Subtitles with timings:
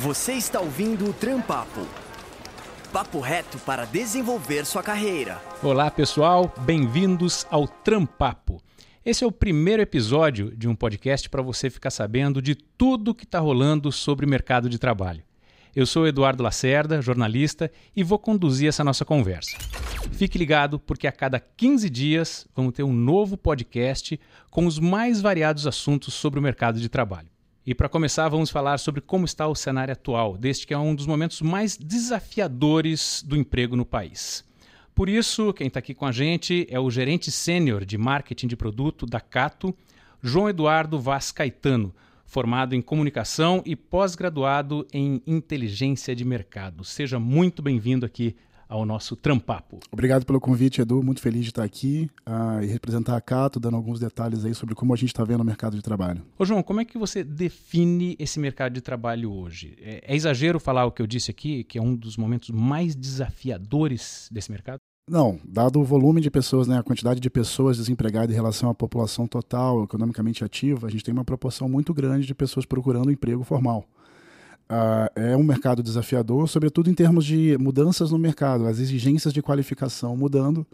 [0.00, 1.86] Você está ouvindo o Trampapo.
[2.90, 5.38] Papo reto para desenvolver sua carreira.
[5.62, 8.62] Olá, pessoal, bem-vindos ao Trampapo.
[9.04, 13.24] Esse é o primeiro episódio de um podcast para você ficar sabendo de tudo que
[13.24, 15.22] está rolando sobre o mercado de trabalho.
[15.76, 19.58] Eu sou Eduardo Lacerda, jornalista, e vou conduzir essa nossa conversa.
[20.12, 24.18] Fique ligado, porque a cada 15 dias vamos ter um novo podcast
[24.50, 27.28] com os mais variados assuntos sobre o mercado de trabalho.
[27.70, 30.92] E para começar, vamos falar sobre como está o cenário atual, deste que é um
[30.92, 34.44] dos momentos mais desafiadores do emprego no país.
[34.92, 38.56] Por isso, quem está aqui com a gente é o gerente sênior de marketing de
[38.56, 39.72] produto da Cato,
[40.20, 41.94] João Eduardo Vaz Caetano,
[42.26, 46.84] formado em comunicação e pós-graduado em inteligência de mercado.
[46.84, 48.34] Seja muito bem-vindo aqui
[48.70, 49.80] ao nosso Trampapo.
[49.90, 51.02] Obrigado pelo convite, Edu.
[51.02, 54.76] Muito feliz de estar aqui uh, e representar a Cato, dando alguns detalhes aí sobre
[54.76, 56.22] como a gente está vendo o mercado de trabalho.
[56.38, 59.76] Ô João, como é que você define esse mercado de trabalho hoje?
[59.80, 62.94] É, é exagero falar o que eu disse aqui, que é um dos momentos mais
[62.94, 64.78] desafiadores desse mercado?
[65.10, 68.74] Não, dado o volume de pessoas, né, a quantidade de pessoas desempregadas em relação à
[68.74, 73.42] população total, economicamente ativa, a gente tem uma proporção muito grande de pessoas procurando emprego
[73.42, 73.84] formal.
[74.70, 79.42] Uh, é um mercado desafiador, sobretudo em termos de mudanças no mercado, as exigências de
[79.42, 80.64] qualificação mudando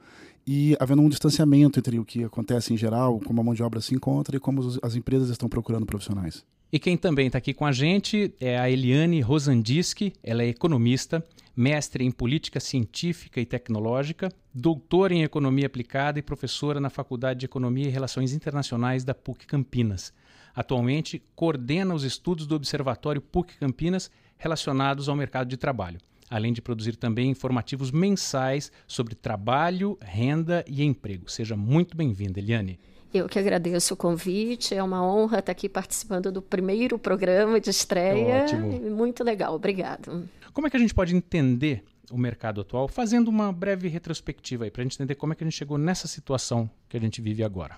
[0.46, 3.80] e havendo um distanciamento entre o que acontece em geral, como a mão de obra
[3.80, 6.44] se encontra e como as empresas estão procurando profissionais.
[6.70, 11.24] E quem também está aqui com a gente é a Eliane Rosandiski, ela é economista,
[11.56, 17.46] mestre em política científica e tecnológica, doutora em economia aplicada e professora na Faculdade de
[17.46, 20.12] Economia e Relações Internacionais da PUC Campinas.
[20.56, 26.62] Atualmente, coordena os estudos do Observatório PUC Campinas relacionados ao mercado de trabalho, além de
[26.62, 31.30] produzir também informativos mensais sobre trabalho, renda e emprego.
[31.30, 32.80] Seja muito bem-vinda, Eliane.
[33.12, 37.68] Eu que agradeço o convite, é uma honra estar aqui participando do primeiro programa de
[37.68, 38.44] estreia.
[38.44, 38.90] Ótimo.
[38.90, 40.26] Muito legal, obrigado.
[40.54, 44.70] Como é que a gente pode entender o mercado atual, fazendo uma breve retrospectiva aí,
[44.70, 47.20] para a gente entender como é que a gente chegou nessa situação que a gente
[47.20, 47.76] vive agora?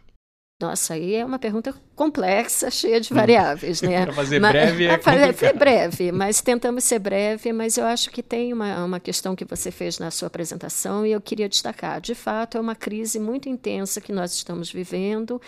[0.61, 3.17] Nossa, aí é uma pergunta complexa, cheia de hum.
[3.17, 4.03] variáveis, né?
[4.07, 8.11] Para fazer mas, breve é, é Foi breve, mas tentamos ser breve, mas eu acho
[8.11, 12.01] que tem uma, uma questão que você fez na sua apresentação e eu queria destacar.
[12.01, 15.41] De fato, é uma crise muito intensa que nós estamos vivendo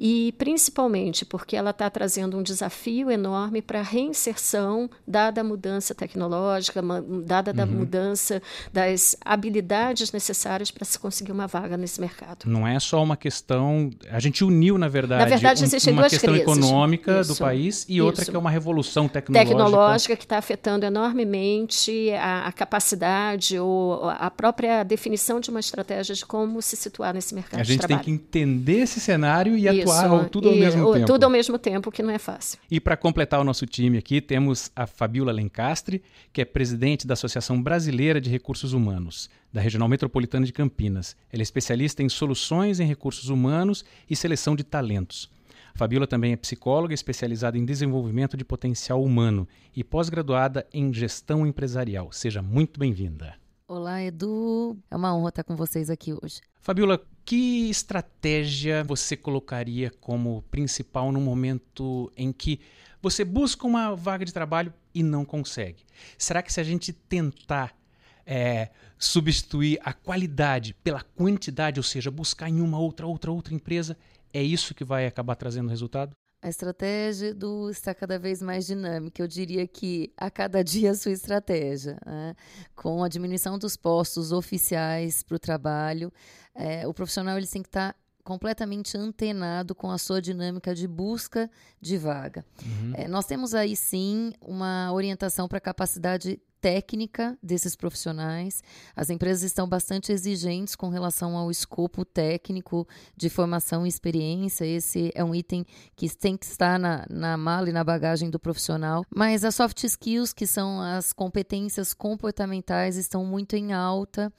[0.00, 5.94] e principalmente porque ela está trazendo um desafio enorme para a reinserção, dada a mudança
[5.94, 6.82] tecnológica,
[7.24, 7.62] dada uhum.
[7.62, 12.46] a mudança das habilidades necessárias para se conseguir uma vaga nesse mercado.
[12.46, 13.90] Não é só uma questão...
[14.10, 16.42] A gente uniu, na verdade, na verdade um, uma questão crises.
[16.42, 18.04] econômica isso, do país e isso.
[18.04, 19.54] outra que é uma revolução tecnológica.
[19.54, 26.14] Tecnológica que está afetando enormemente a, a, capacidade ou a própria definição de uma estratégia
[26.14, 27.94] de como se situar nesse mercado de trabalho.
[27.94, 31.06] A gente tem que entender esse cenário e isso, atuar tudo ao e, mesmo tempo.
[31.06, 32.58] Tudo ao mesmo tempo, que não é fácil.
[32.70, 36.02] E para completar o nosso time aqui, temos a Fabiola Lencastre,
[36.32, 41.16] que é presidente da Associação Brasileira de Recursos Humanos da Regional Metropolitana de Campinas.
[41.32, 45.30] Ela é especialista em soluções em recursos humanos e seleção de talentos.
[45.74, 52.10] Fabiola também é psicóloga especializada em desenvolvimento de potencial humano e pós-graduada em gestão empresarial.
[52.10, 53.34] Seja muito bem-vinda.
[53.68, 54.78] Olá, Edu.
[54.90, 56.40] É uma honra estar com vocês aqui hoje.
[56.60, 62.60] Fabiola, que estratégia você colocaria como principal no momento em que
[63.02, 65.84] você busca uma vaga de trabalho e não consegue?
[66.16, 67.76] Será que se a gente tentar
[68.26, 73.96] é, substituir a qualidade pela quantidade, ou seja, buscar em uma outra, outra, outra empresa,
[74.32, 76.14] é isso que vai acabar trazendo resultado?
[76.42, 79.22] A estratégia do está cada vez mais dinâmica.
[79.22, 81.98] Eu diria que a cada dia a sua estratégia.
[82.04, 82.34] Né?
[82.74, 86.12] Com a diminuição dos postos oficiais para o trabalho,
[86.54, 90.86] é, o profissional ele tem que estar tá completamente antenado com a sua dinâmica de
[90.88, 91.48] busca
[91.80, 92.44] de vaga.
[92.60, 92.92] Uhum.
[92.94, 98.60] É, nós temos aí sim uma orientação para a capacidade técnica desses profissionais.
[98.96, 104.64] As empresas estão bastante exigentes com relação ao escopo técnico de formação e experiência.
[104.64, 108.40] Esse é um item que tem que estar na, na mala e na bagagem do
[108.40, 109.04] profissional.
[109.14, 114.32] Mas as soft skills, que são as competências comportamentais, estão muito em alta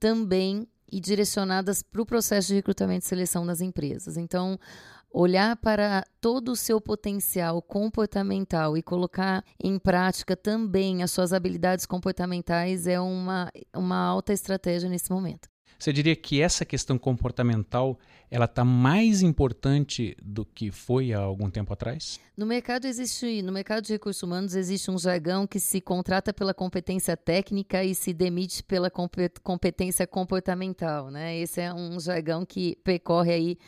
[0.00, 4.16] também e direcionadas para o processo de recrutamento e seleção das empresas.
[4.16, 4.58] Então,
[5.10, 11.86] olhar para todo o seu potencial comportamental e colocar em prática também as suas habilidades
[11.86, 15.48] comportamentais é uma, uma alta estratégia nesse momento.
[15.78, 17.96] Você diria que essa questão comportamental
[18.28, 22.18] ela está mais importante do que foi há algum tempo atrás?
[22.36, 26.52] No mercado existe, no mercado de recursos humanos existe um jargão que se contrata pela
[26.52, 31.38] competência técnica e se demite pela competência comportamental, né?
[31.38, 33.58] Esse é um jargão que percorre aí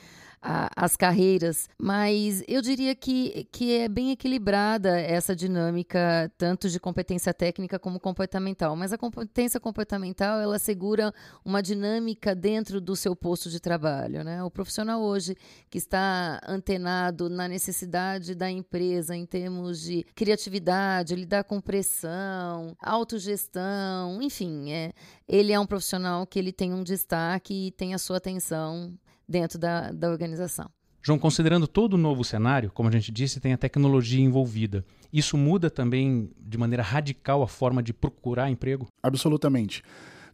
[0.42, 6.80] a, as carreiras, mas eu diria que, que é bem equilibrada essa dinâmica, tanto de
[6.80, 8.74] competência técnica como comportamental.
[8.74, 11.12] Mas a competência comportamental, ela segura
[11.44, 14.24] uma dinâmica dentro do seu posto de trabalho.
[14.24, 14.42] Né?
[14.42, 15.36] O profissional hoje
[15.68, 24.22] que está antenado na necessidade da empresa em termos de criatividade, lidar com pressão, autogestão,
[24.22, 24.92] enfim, é,
[25.28, 28.92] ele é um profissional que ele tem um destaque e tem a sua atenção
[29.30, 30.68] dentro da, da organização.
[31.02, 34.84] João, considerando todo o novo cenário, como a gente disse, tem a tecnologia envolvida.
[35.10, 38.86] Isso muda também de maneira radical a forma de procurar emprego?
[39.02, 39.82] Absolutamente.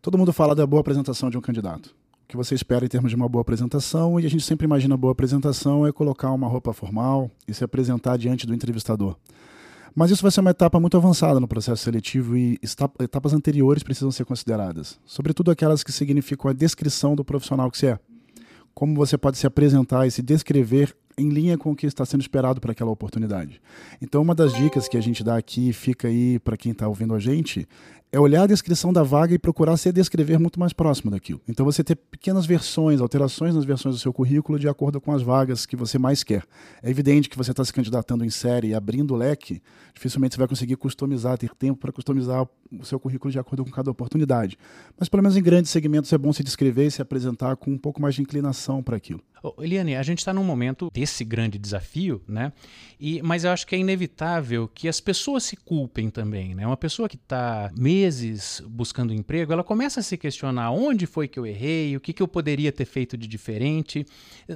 [0.03, 1.95] Todo mundo fala da boa apresentação de um candidato.
[2.25, 4.97] O que você espera em termos de uma boa apresentação, e a gente sempre imagina
[4.97, 9.17] boa apresentação é colocar uma roupa formal e se apresentar diante do entrevistador.
[9.95, 12.59] Mas isso vai ser uma etapa muito avançada no processo seletivo e
[12.99, 17.87] etapas anteriores precisam ser consideradas, sobretudo aquelas que significam a descrição do profissional que você
[17.87, 17.99] é
[18.77, 22.21] como você pode se apresentar e se descrever em linha com o que está sendo
[22.21, 23.59] esperado para aquela oportunidade.
[24.03, 27.15] Então, uma das dicas que a gente dá aqui, fica aí para quem está ouvindo
[27.15, 27.67] a gente,
[28.13, 31.41] é olhar a descrição da vaga e procurar se descrever muito mais próximo daquilo.
[31.49, 35.23] Então você ter pequenas versões, alterações nas versões do seu currículo de acordo com as
[35.23, 36.45] vagas que você mais quer.
[36.83, 39.61] É evidente que você está se candidatando em série e abrindo o leque,
[39.95, 43.71] dificilmente você vai conseguir customizar, ter tempo para customizar o seu currículo de acordo com
[43.71, 44.59] cada oportunidade.
[44.99, 47.79] Mas pelo menos em grandes segmentos é bom se descrever e se apresentar com um
[47.79, 49.21] pouco mais de inclinação para aquilo.
[49.43, 52.53] Oh, Eliane, a gente está num momento desse grande desafio, né?
[52.99, 56.67] E, mas eu acho que é inevitável que as pessoas se culpem também, né?
[56.67, 61.39] Uma pessoa que está meses buscando emprego, ela começa a se questionar onde foi que
[61.39, 64.05] eu errei, o que, que eu poderia ter feito de diferente.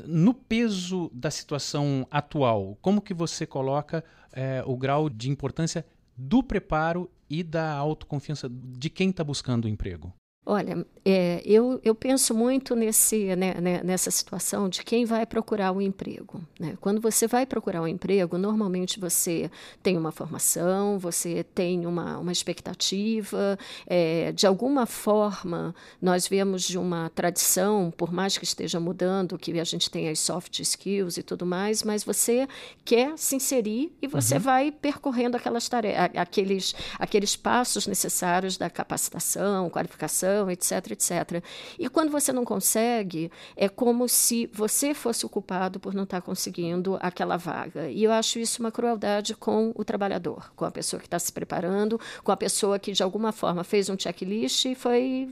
[0.07, 6.43] No peso da situação atual, como que você coloca é, o grau de importância do
[6.43, 10.13] preparo e da autoconfiança de quem está buscando emprego?
[10.53, 15.71] Olha, é, eu, eu penso muito nesse, né, né, nessa situação de quem vai procurar
[15.71, 16.43] um emprego.
[16.59, 16.77] Né?
[16.81, 19.49] Quando você vai procurar um emprego, normalmente você
[19.81, 23.57] tem uma formação, você tem uma, uma expectativa,
[23.87, 29.57] é, de alguma forma nós vemos de uma tradição, por mais que esteja mudando, que
[29.61, 32.49] a gente tem as soft skills e tudo mais, mas você
[32.85, 34.41] quer se inserir e você uhum.
[34.41, 41.43] vai percorrendo aquelas tarefas, aqueles, aqueles passos necessários da capacitação, qualificação etc, etc.
[41.79, 46.21] E quando você não consegue, é como se você fosse o culpado por não estar
[46.21, 47.91] conseguindo aquela vaga.
[47.91, 51.33] E eu acho isso uma crueldade com o trabalhador, com a pessoa que está se
[51.33, 55.29] preparando, com a pessoa que de alguma forma fez um checklist e foi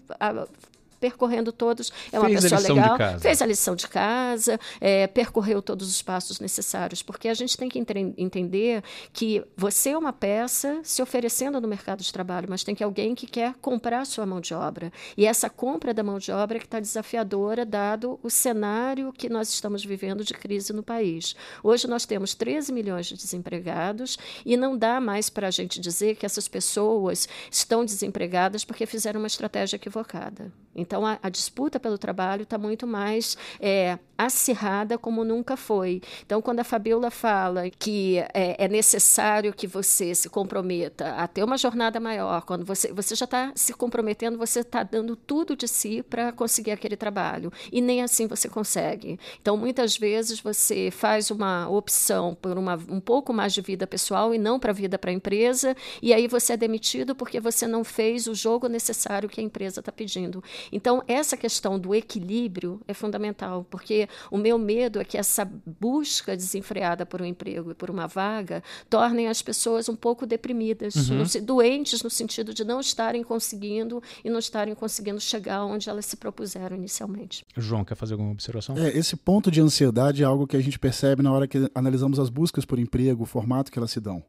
[0.99, 1.93] percorrendo todos.
[2.12, 6.41] É uma fez pessoa legal, fez a lição de casa, é, percorreu todos os passos
[6.41, 11.69] necessários, porque a gente tem que entender que você é uma peça se oferecendo no
[11.69, 14.93] mercado de trabalho, mas tem que alguém que quer comprar a sua mão de obra.
[15.17, 19.29] E essa compra da mão de obra é que está desafiadora, dado o cenário que
[19.29, 21.35] nós estamos vivendo de crise no país.
[21.62, 26.17] Hoje nós temos 13 milhões de desempregados e não dá mais para a gente dizer
[26.17, 30.53] que essas pessoas estão desempregadas porque fizeram uma estratégia equivocada.
[30.88, 36.00] Então, a, a disputa pelo trabalho está muito mais é, acirrada como nunca foi.
[36.25, 41.44] Então, quando a Fabiola fala que é, é, necessário que você se comprometa a ter
[41.44, 45.69] uma jornada maior, quando você, você já está se comprometendo, você está dando tudo de
[45.69, 47.52] si para conseguir aquele trabalho.
[47.70, 49.20] E nem assim você consegue.
[49.43, 54.35] Então, muitas vezes você faz uma opção por uma, um pouco mais de vida pessoal
[54.35, 57.66] e não para a vida para a empresa, e aí você é demitido porque você
[57.66, 60.42] não fez o jogo necessário que a empresa está pedindo.
[60.78, 65.44] Então, essa questão do equilíbrio é fundamental, porque o meu medo é que essa
[65.80, 70.94] busca desenfreada por um emprego e por uma vaga tornem as pessoas um pouco deprimidas,
[70.94, 71.16] uhum.
[71.16, 76.06] no, doentes no sentido de não estarem conseguindo e não estarem conseguindo chegar onde elas
[76.06, 77.44] se propuseram inicialmente.
[77.56, 78.78] João, quer fazer alguma observação?
[78.78, 82.20] É, esse ponto de ansiedade é algo que a gente percebe na hora que analisamos
[82.20, 84.23] as buscas por emprego, o formato que elas se dão.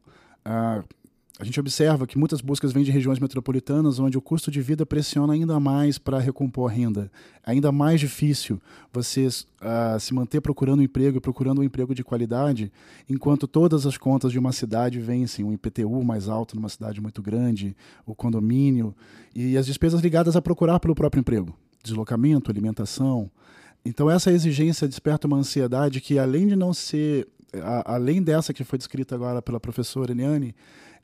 [0.44, 0.82] Ah,
[1.40, 4.84] a gente observa que muitas buscas vêm de regiões metropolitanas onde o custo de vida
[4.84, 7.10] pressiona ainda mais para recompor a renda.
[7.46, 8.60] É ainda mais difícil
[8.92, 12.70] você uh, se manter procurando um emprego e procurando um emprego de qualidade,
[13.08, 17.22] enquanto todas as contas de uma cidade vencem, um IPTU mais alto numa cidade muito
[17.22, 18.94] grande, o condomínio
[19.34, 23.30] e as despesas ligadas a procurar pelo próprio emprego, deslocamento, alimentação.
[23.82, 28.62] Então essa exigência desperta uma ansiedade que além de não ser, a, além dessa que
[28.62, 30.54] foi descrita agora pela professora Eliane,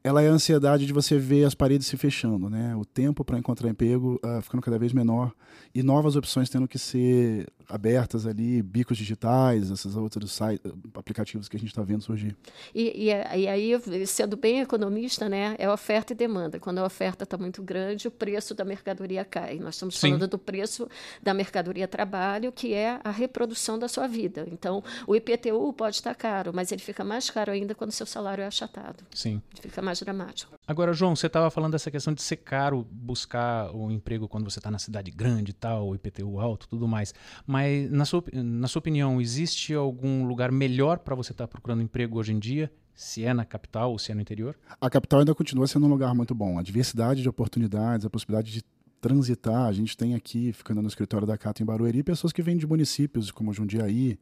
[0.06, 2.76] ela é a ansiedade de você ver as paredes se fechando, né?
[2.76, 5.32] O tempo para encontrar emprego uh, ficando cada vez menor
[5.75, 11.56] e novas opções tendo que ser abertas ali, bicos digitais, esses outros sites, aplicativos que
[11.56, 12.36] a gente está vendo surgir.
[12.72, 16.60] E, e, e, aí, sendo bem economista, né, é oferta e demanda.
[16.60, 19.58] Quando a oferta está muito grande, o preço da mercadoria cai.
[19.58, 20.10] Nós estamos Sim.
[20.10, 20.88] falando do preço
[21.20, 24.46] da mercadoria trabalho, que é a reprodução da sua vida.
[24.52, 28.06] Então, o IPTU pode estar caro, mas ele fica mais caro ainda quando o seu
[28.06, 29.04] salário é achatado.
[29.12, 29.42] Sim.
[29.60, 30.54] Fica mais dramático.
[30.66, 34.48] Agora, João, você estava falando dessa questão de ser caro buscar o um emprego quando
[34.48, 37.14] você está na cidade grande e tal, o IPTU alto, tudo mais.
[37.46, 41.82] Mas, na sua, na sua opinião, existe algum lugar melhor para você estar tá procurando
[41.82, 42.70] emprego hoje em dia?
[42.94, 44.56] Se é na capital ou se é no interior?
[44.80, 46.58] A capital ainda continua sendo um lugar muito bom.
[46.58, 48.64] A diversidade de oportunidades, a possibilidade de
[49.00, 49.66] transitar.
[49.66, 52.66] A gente tem aqui, ficando no escritório da Cata em Barueri, pessoas que vêm de
[52.66, 54.18] municípios como Jundiaí,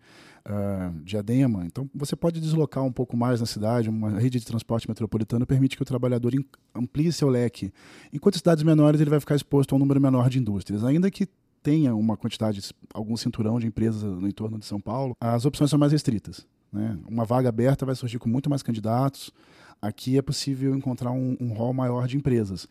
[0.47, 1.64] uh, Diadema.
[1.66, 3.88] Então, você pode deslocar um pouco mais na cidade.
[3.88, 6.33] Uma rede de transporte metropolitano permite que o trabalhador
[6.75, 7.73] amplie seu leque.
[8.12, 10.85] Enquanto cidades menores, ele vai ficar exposto a um número menor de indústrias.
[10.85, 11.28] Ainda que
[11.62, 12.61] tenha uma quantidade,
[12.93, 16.47] algum cinturão de empresas no entorno de São Paulo, as opções são mais restritas.
[16.71, 16.99] Né?
[17.09, 19.31] Uma vaga aberta vai surgir com muito mais candidatos.
[19.81, 22.69] Aqui é possível encontrar um, um rol maior de empresas.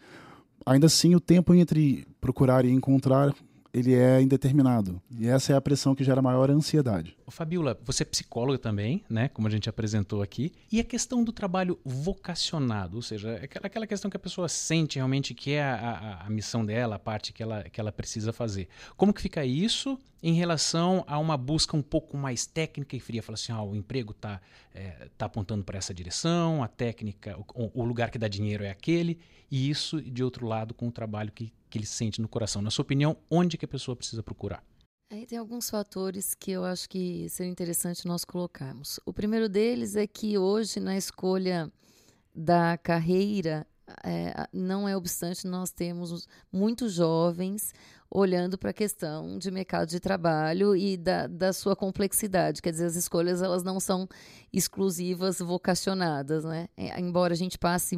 [0.65, 3.33] Ainda assim, o tempo entre procurar e encontrar
[3.73, 5.01] ele é indeterminado.
[5.09, 7.17] E essa é a pressão que gera maior ansiedade.
[7.27, 9.27] Fabiola, você é psicóloga também, né?
[9.29, 10.53] Como a gente apresentou aqui.
[10.71, 14.97] E a questão do trabalho vocacionado, ou seja, aquela, aquela questão que a pessoa sente
[14.97, 18.31] realmente que é a, a, a missão dela, a parte que ela, que ela precisa
[18.31, 18.67] fazer.
[18.95, 23.23] Como que fica isso em relação a uma busca um pouco mais técnica e fria?
[23.23, 24.39] Fala assim, ah, o emprego está
[24.71, 28.69] é, tá apontando para essa direção, a técnica, o, o lugar que dá dinheiro é
[28.69, 29.17] aquele,
[29.49, 32.61] e isso, de outro lado, com o trabalho que que ele sente no coração.
[32.61, 34.63] Na sua opinião, onde que a pessoa precisa procurar?
[35.11, 38.99] Aí tem alguns fatores que eu acho que seria interessante nós colocarmos.
[39.07, 41.71] O primeiro deles é que hoje, na escolha
[42.33, 43.65] da carreira,
[44.03, 47.73] é, não é obstante, nós temos muitos jovens
[48.09, 52.61] olhando para a questão de mercado de trabalho e da, da sua complexidade.
[52.61, 54.07] Quer dizer, as escolhas elas não são
[54.51, 56.43] exclusivas, vocacionadas.
[56.43, 56.69] Né?
[56.77, 57.97] É, embora a gente passe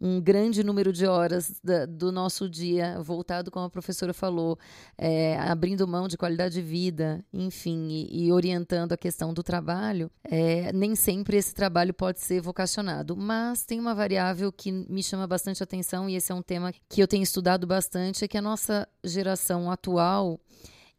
[0.00, 4.58] um grande número de horas da, do nosso dia voltado, como a professora falou,
[4.96, 10.10] é, abrindo mão de qualidade de vida, enfim, e, e orientando a questão do trabalho,
[10.24, 13.16] é, nem sempre esse trabalho pode ser vocacionado.
[13.16, 17.02] Mas tem uma variável que me chama bastante atenção, e esse é um tema que
[17.02, 20.40] eu tenho estudado bastante, é que a nossa geração atual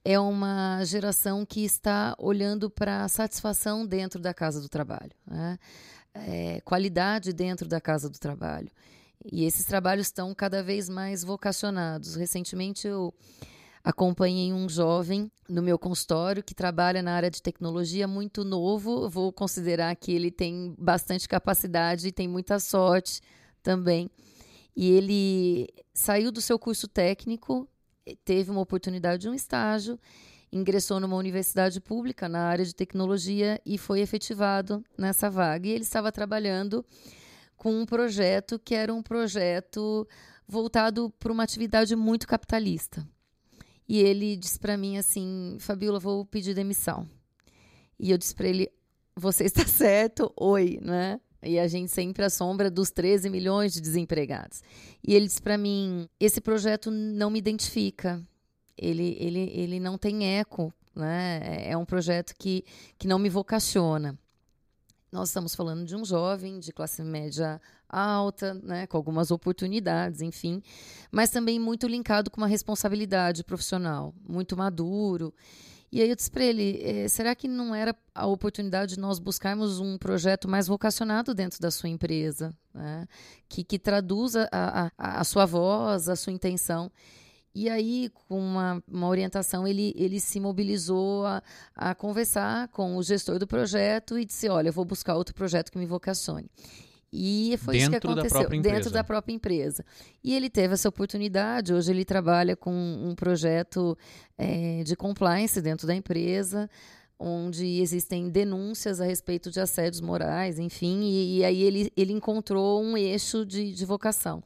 [0.04, 5.12] é uma geração que está olhando para a satisfação dentro da casa do trabalho.
[5.28, 5.58] Né?
[6.14, 8.70] É, qualidade dentro da casa do trabalho.
[9.32, 12.16] E esses trabalhos estão cada vez mais vocacionados.
[12.16, 13.14] Recentemente eu
[13.84, 19.10] acompanhei um jovem no meu consultório que trabalha na área de tecnologia muito novo.
[19.10, 23.22] vou considerar que ele tem bastante capacidade e tem muita sorte
[23.62, 24.10] também.
[24.76, 27.68] E ele saiu do seu curso técnico,
[28.24, 30.00] teve uma oportunidade de um estágio
[30.52, 35.68] ingressou numa universidade pública na área de tecnologia e foi efetivado nessa vaga.
[35.68, 36.86] E ele estava trabalhando
[37.56, 40.08] com um projeto que era um projeto
[40.48, 43.08] voltado para uma atividade muito capitalista.
[43.88, 47.08] E ele disse para mim assim: Fabiola, vou pedir demissão.
[48.00, 48.72] E eu disse para ele:
[49.16, 50.32] Você está certo?
[50.36, 51.20] Oi, né?
[51.42, 54.62] E a gente sempre assombra dos 13 milhões de desempregados.
[55.06, 58.24] E ele disse para mim: Esse projeto não me identifica
[58.82, 61.68] ele, ele, ele não tem eco, né?
[61.70, 62.64] É um projeto que,
[62.98, 64.18] que não me vocaciona.
[65.12, 70.62] Nós estamos falando de um jovem de classe média alta, né, com algumas oportunidades, enfim,
[71.12, 75.34] mas também muito linkado com uma responsabilidade profissional, muito maduro.
[75.92, 79.18] E aí eu disse para ele: eh, será que não era a oportunidade de nós
[79.18, 83.08] buscarmos um projeto mais vocacionado dentro da sua empresa, né?
[83.48, 86.92] que, que traduza a, a, a sua voz, a sua intenção?
[87.60, 91.44] E aí, com uma, uma orientação, ele, ele se mobilizou a,
[91.76, 95.70] a conversar com o gestor do projeto e disse: Olha, eu vou buscar outro projeto
[95.70, 96.50] que me vocacione.
[97.12, 99.84] E foi dentro isso que aconteceu da dentro da própria empresa.
[100.24, 101.74] E ele teve essa oportunidade.
[101.74, 103.98] Hoje ele trabalha com um projeto
[104.38, 106.70] é, de compliance dentro da empresa,
[107.20, 111.02] onde existem denúncias a respeito de assédios morais, enfim.
[111.02, 114.42] E, e aí ele, ele encontrou um eixo de, de vocação.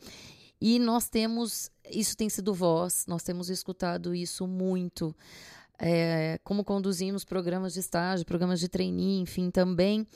[0.66, 5.16] E nós temos, isso tem sido voz, nós temos escutado isso muito.
[5.80, 10.08] É, como conduzimos programas de estágio, programas de trainee, enfim, também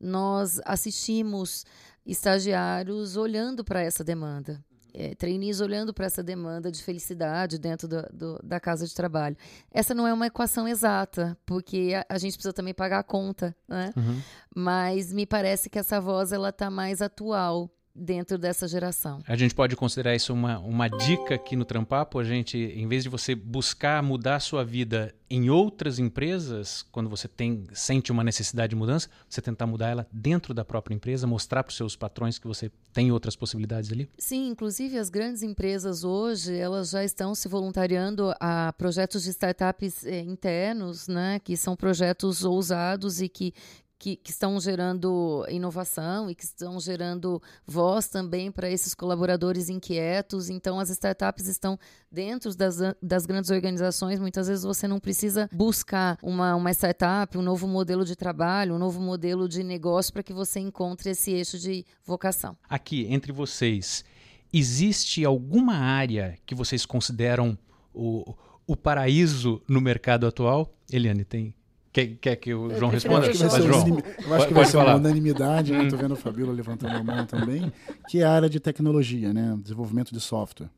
[0.00, 1.64] nós assistimos
[2.04, 4.62] estagiários olhando para essa demanda.
[4.98, 9.36] É, trainees olhando para essa demanda de felicidade dentro do, do, da casa de trabalho.
[9.70, 13.54] Essa não é uma equação exata, porque a, a gente precisa também pagar a conta,
[13.68, 13.92] né?
[13.94, 14.22] Uhum.
[14.54, 19.20] Mas me parece que essa voz ela está mais atual dentro dessa geração.
[19.26, 23.02] A gente pode considerar isso uma, uma dica aqui no Trampapo, a gente, em vez
[23.02, 28.22] de você buscar mudar a sua vida em outras empresas, quando você tem sente uma
[28.22, 31.96] necessidade de mudança, você tentar mudar ela dentro da própria empresa, mostrar para os seus
[31.96, 34.08] patrões que você tem outras possibilidades ali?
[34.18, 40.04] Sim, inclusive as grandes empresas hoje, elas já estão se voluntariando a projetos de startups
[40.04, 43.52] eh, internos, né, que são projetos ousados e que,
[43.98, 50.50] que, que, estão gerando inovação e que estão gerando voz também para esses colaboradores inquietos.
[50.50, 51.78] Então, as startups estão
[52.10, 54.20] dentro das, das grandes organizações.
[54.20, 58.78] Muitas vezes você não precisa buscar uma, uma startup, um novo modelo de trabalho, um
[58.78, 62.56] novo modelo de negócio para que você encontre esse eixo de vocação.
[62.68, 64.04] Aqui, entre vocês,
[64.52, 67.58] existe alguma área que vocês consideram
[67.94, 68.34] o,
[68.66, 70.74] o paraíso no mercado atual?
[70.90, 71.54] Eliane, tem
[71.96, 73.24] Quer, quer que o João responda?
[73.24, 74.02] Eu acho que vai ser, João.
[74.26, 75.84] Eu acho que vai ser uma unanimidade, né?
[75.84, 77.72] Estou vendo a Fabíola levantando a mão também,
[78.06, 79.56] que é a área de tecnologia, né?
[79.62, 80.68] desenvolvimento de software.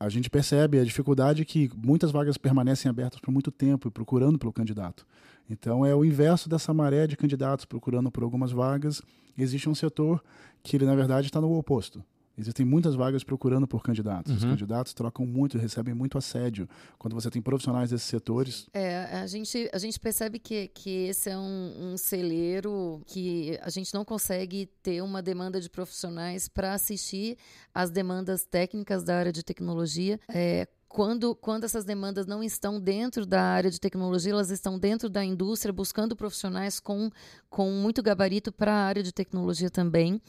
[0.00, 4.38] A gente percebe a dificuldade que muitas vagas permanecem abertas por muito tempo e procurando
[4.38, 5.06] pelo candidato.
[5.50, 9.02] Então é o inverso dessa maré de candidatos procurando por algumas vagas.
[9.36, 10.24] Existe um setor
[10.62, 12.02] que ele na verdade está no oposto.
[12.36, 14.32] Existem muitas vagas procurando por candidatos.
[14.32, 14.38] Uhum.
[14.38, 16.68] Os candidatos trocam muito, recebem muito assédio.
[16.98, 18.66] Quando você tem profissionais desses setores.
[18.72, 23.70] É, a gente, a gente percebe que, que esse é um, um celeiro que a
[23.70, 27.38] gente não consegue ter uma demanda de profissionais para assistir
[27.72, 30.18] às demandas técnicas da área de tecnologia.
[30.28, 35.10] É, quando, quando essas demandas não estão dentro da área de tecnologia, elas estão dentro
[35.10, 37.10] da indústria, buscando profissionais com,
[37.50, 40.22] com muito gabarito para a área de tecnologia também.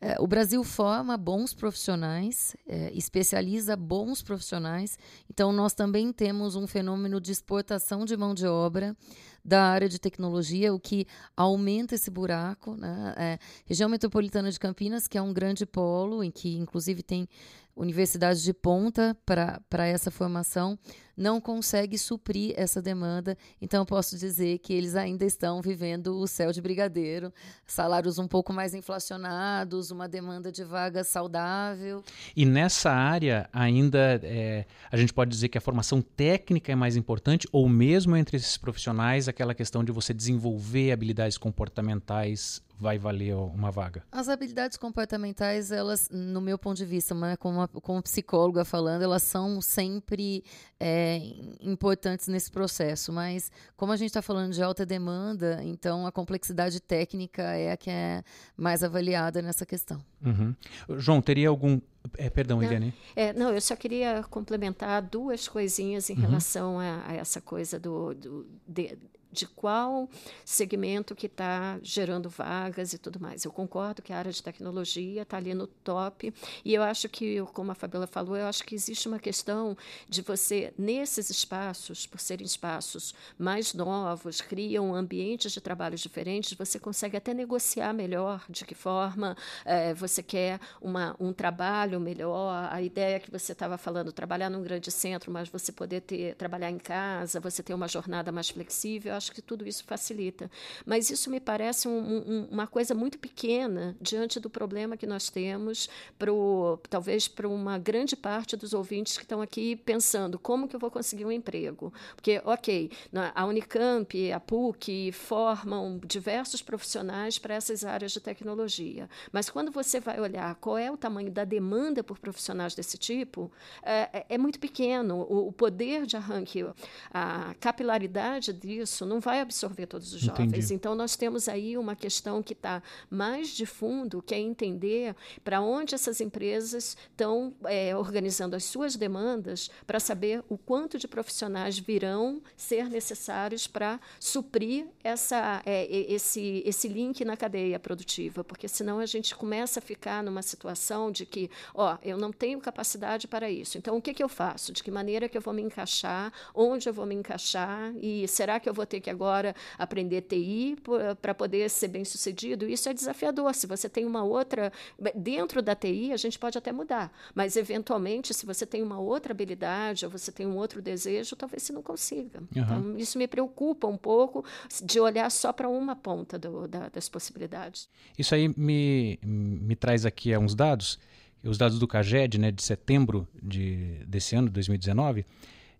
[0.00, 4.98] É, o Brasil forma bons profissionais, é, especializa bons profissionais,
[5.30, 8.96] então nós também temos um fenômeno de exportação de mão de obra
[9.44, 11.06] da área de tecnologia, o que
[11.36, 12.74] aumenta esse buraco.
[12.76, 13.14] Né?
[13.16, 17.28] É, região metropolitana de Campinas, que é um grande polo, em que inclusive tem
[17.78, 20.78] universidades de ponta para essa formação,
[21.16, 23.36] não consegue suprir essa demanda.
[23.60, 27.32] Então, posso dizer que eles ainda estão vivendo o céu de brigadeiro,
[27.66, 32.02] salários um pouco mais inflacionados, uma demanda de vaga saudável.
[32.36, 36.96] E nessa área, ainda é, a gente pode dizer que a formação técnica é mais
[36.96, 43.34] importante, ou mesmo entre esses profissionais, aquela questão de você desenvolver habilidades comportamentais vai valer
[43.34, 44.04] uma vaga?
[44.12, 49.22] As habilidades comportamentais, elas, no meu ponto de vista, né, como, como psicóloga falando, elas
[49.22, 50.44] são sempre
[50.78, 51.20] é,
[51.60, 53.12] importantes nesse processo.
[53.12, 57.76] Mas, como a gente está falando de alta demanda, então a complexidade técnica é a
[57.76, 58.22] que é
[58.56, 60.00] mais avaliada nessa questão.
[60.24, 60.54] Uhum.
[60.96, 61.80] João, teria algum.
[62.16, 62.94] É, perdão, Eliane.
[63.14, 66.20] É, não, eu só queria complementar duas coisinhas em uhum.
[66.20, 68.96] relação a, a, essa coisa do, do de,
[69.30, 70.08] de qual
[70.44, 73.44] segmento que está gerando vagas e tudo mais.
[73.44, 76.32] Eu concordo que a área de tecnologia está ali no top
[76.64, 79.76] e eu acho que, como a Fabiola falou, eu acho que existe uma questão
[80.08, 86.78] de você, nesses espaços, por serem espaços mais novos, criam ambientes de trabalho diferentes, você
[86.78, 92.80] consegue até negociar melhor de que forma é, você quer uma, um trabalho melhor, a
[92.80, 96.78] ideia que você estava falando, trabalhar num grande centro, mas você poder ter, trabalhar em
[96.78, 100.50] casa, você ter uma jornada mais flexível, acho que tudo isso facilita.
[100.86, 105.28] Mas isso me parece um, um, uma coisa muito pequena diante do problema que nós
[105.28, 110.74] temos, pro, talvez para uma grande parte dos ouvintes que estão aqui pensando como que
[110.74, 111.92] eu vou conseguir um emprego.
[112.14, 112.90] Porque, ok,
[113.34, 119.08] a Unicamp, a PUC formam diversos profissionais para essas áreas de tecnologia.
[119.32, 123.50] Mas quando você vai olhar qual é o tamanho da demanda por profissionais desse tipo,
[123.82, 125.26] é, é, é muito pequeno.
[125.28, 126.64] O, o poder de arranque,
[127.12, 130.48] a capilaridade disso não vai absorver todos os jovens.
[130.48, 130.74] Entendi.
[130.74, 135.60] Então, nós temos aí uma questão que está mais de fundo, que é entender para
[135.60, 141.78] onde essas empresas estão é, organizando as suas demandas para saber o quanto de profissionais
[141.78, 148.98] virão ser necessários para suprir essa, é, esse, esse link na cadeia produtiva, porque senão
[148.98, 153.50] a gente começa a ficar numa situação de que, ó, eu não tenho capacidade para
[153.50, 153.78] isso.
[153.78, 154.72] Então, o que, que eu faço?
[154.72, 156.32] De que maneira que eu vou me encaixar?
[156.54, 157.92] Onde eu vou me encaixar?
[158.00, 160.76] E será que eu vou ter que agora aprender TI
[161.20, 162.68] para poder ser bem sucedido.
[162.68, 163.54] Isso é desafiador.
[163.54, 164.72] Se você tem uma outra.
[165.14, 169.32] Dentro da TI, a gente pode até mudar, mas eventualmente, se você tem uma outra
[169.32, 172.40] habilidade ou você tem um outro desejo, talvez você não consiga.
[172.40, 172.46] Uhum.
[172.62, 174.44] Então, isso me preocupa um pouco
[174.82, 177.88] de olhar só para uma ponta do, da, das possibilidades.
[178.18, 180.98] Isso aí me, me traz aqui uns dados.
[181.42, 185.24] Os dados do CAGED, né, de setembro de, desse ano, 2019,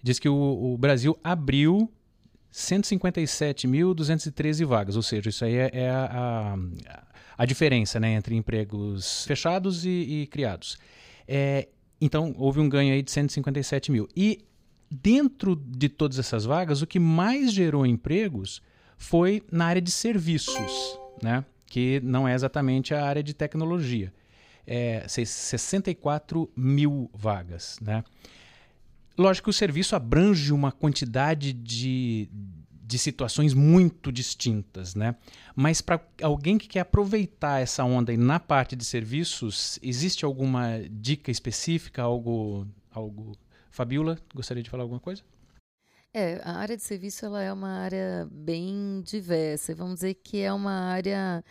[0.03, 1.91] diz que o, o Brasil abriu
[2.53, 6.57] 157.213 vagas, ou seja, isso aí é, é a, a,
[7.39, 10.79] a diferença né, entre empregos fechados e, e criados.
[11.27, 11.69] É,
[12.01, 14.09] então, houve um ganho aí de 157 mil.
[14.17, 14.45] E
[14.91, 18.63] dentro de todas essas vagas, o que mais gerou empregos
[18.97, 21.45] foi na área de serviços, né?
[21.67, 24.13] que não é exatamente a área de tecnologia.
[24.67, 27.79] É 64 mil vagas.
[27.81, 28.03] Né?
[29.19, 32.31] Lógico que o serviço abrange uma quantidade de,
[32.71, 35.17] de situações muito distintas, né?
[35.57, 41.33] Mas para alguém que quer aproveitar essa onda na parte de serviços, existe alguma dica
[41.33, 43.37] específica, algo, algo?
[43.73, 45.23] Fabiola, gostaria de falar alguma coisa?
[46.15, 49.75] É, a área de serviço ela é uma área bem diversa.
[49.75, 51.45] Vamos dizer que é uma área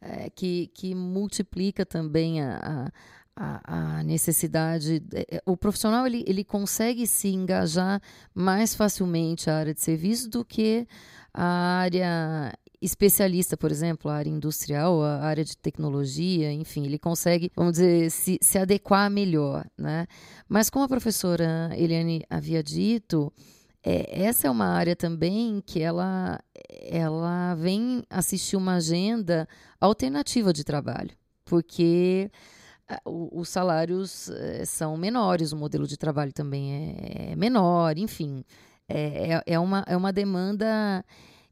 [0.00, 2.92] é, que, que multiplica também a,
[3.36, 5.02] a necessidade.
[5.12, 8.00] É, o profissional ele, ele consegue se engajar
[8.34, 10.86] mais facilmente a área de serviço do que
[11.32, 17.50] a área especialista, por exemplo, a área industrial, a área de tecnologia, enfim, ele consegue,
[17.56, 20.06] vamos dizer, se, se adequar melhor, né?
[20.48, 23.32] Mas como a professora Eliane havia dito,
[23.82, 29.48] é, essa é uma área também que ela, ela vem assistir uma agenda
[29.80, 31.10] alternativa de trabalho,
[31.44, 32.30] porque
[33.04, 38.44] os salários eh, são menores, o modelo de trabalho também é, é menor, enfim,
[38.88, 41.04] é, é, é uma, é uma demanda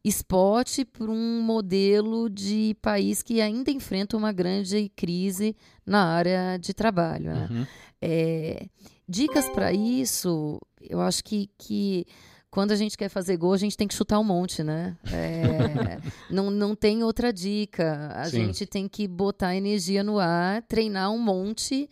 [0.05, 6.75] spot para um modelo de país que ainda enfrenta uma grande crise na área de
[6.75, 7.27] trabalho.
[7.27, 7.49] Né?
[7.51, 7.67] Uhum.
[8.01, 8.67] É,
[9.09, 12.05] dicas para isso, eu acho que, que
[12.53, 14.95] quando a gente quer fazer gol, a gente tem que chutar um monte, né?
[15.11, 15.99] É,
[16.31, 18.13] não, não tem outra dica.
[18.15, 18.45] A Sim.
[18.45, 21.89] gente tem que botar energia no ar, treinar um monte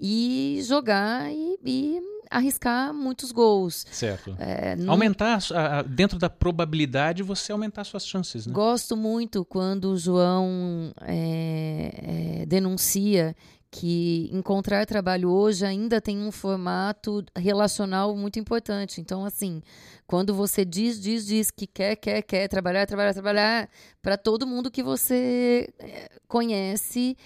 [0.00, 3.84] e jogar e, e arriscar muitos gols.
[3.90, 4.34] Certo.
[4.38, 4.94] É, não...
[4.94, 5.40] Aumentar,
[5.86, 8.52] dentro da probabilidade, você aumentar suas chances, né?
[8.54, 13.36] Gosto muito quando o João é, é, denuncia
[13.70, 19.00] que encontrar trabalho hoje ainda tem um formato relacional muito importante.
[19.00, 19.62] Então, assim,
[20.06, 24.70] quando você diz, diz, diz que quer, quer, quer trabalhar, trabalhar, trabalhar, para todo mundo
[24.70, 27.16] que você eh, conhece,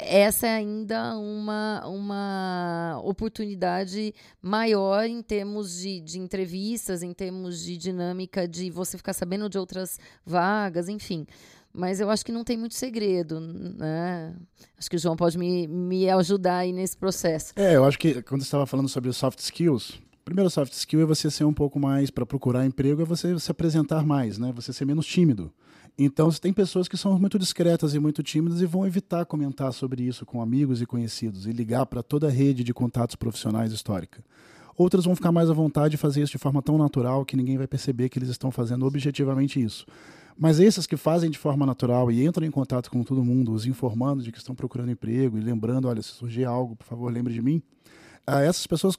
[0.00, 7.76] essa é ainda uma, uma oportunidade maior em termos de, de entrevistas, em termos de
[7.76, 11.26] dinâmica, de você ficar sabendo de outras vagas, enfim.
[11.72, 14.34] Mas eu acho que não tem muito segredo, né?
[14.76, 17.52] Acho que o João pode me, me ajudar aí nesse processo.
[17.56, 21.02] É, eu acho que quando você estava falando sobre os soft skills, primeiro soft skill
[21.02, 24.52] é você ser um pouco mais para procurar emprego, é você se apresentar mais, né?
[24.54, 25.52] Você ser menos tímido.
[26.00, 30.04] Então, tem pessoas que são muito discretas e muito tímidas e vão evitar comentar sobre
[30.04, 34.22] isso com amigos e conhecidos e ligar para toda a rede de contatos profissionais histórica.
[34.76, 37.58] Outras vão ficar mais à vontade de fazer isso de forma tão natural que ninguém
[37.58, 39.84] vai perceber que eles estão fazendo objetivamente isso.
[40.38, 43.66] Mas esses que fazem de forma natural e entram em contato com todo mundo, os
[43.66, 47.34] informando de que estão procurando emprego e lembrando, olha, se surgir algo, por favor, lembre
[47.34, 47.60] de mim.
[48.24, 48.96] Ah, essas pessoas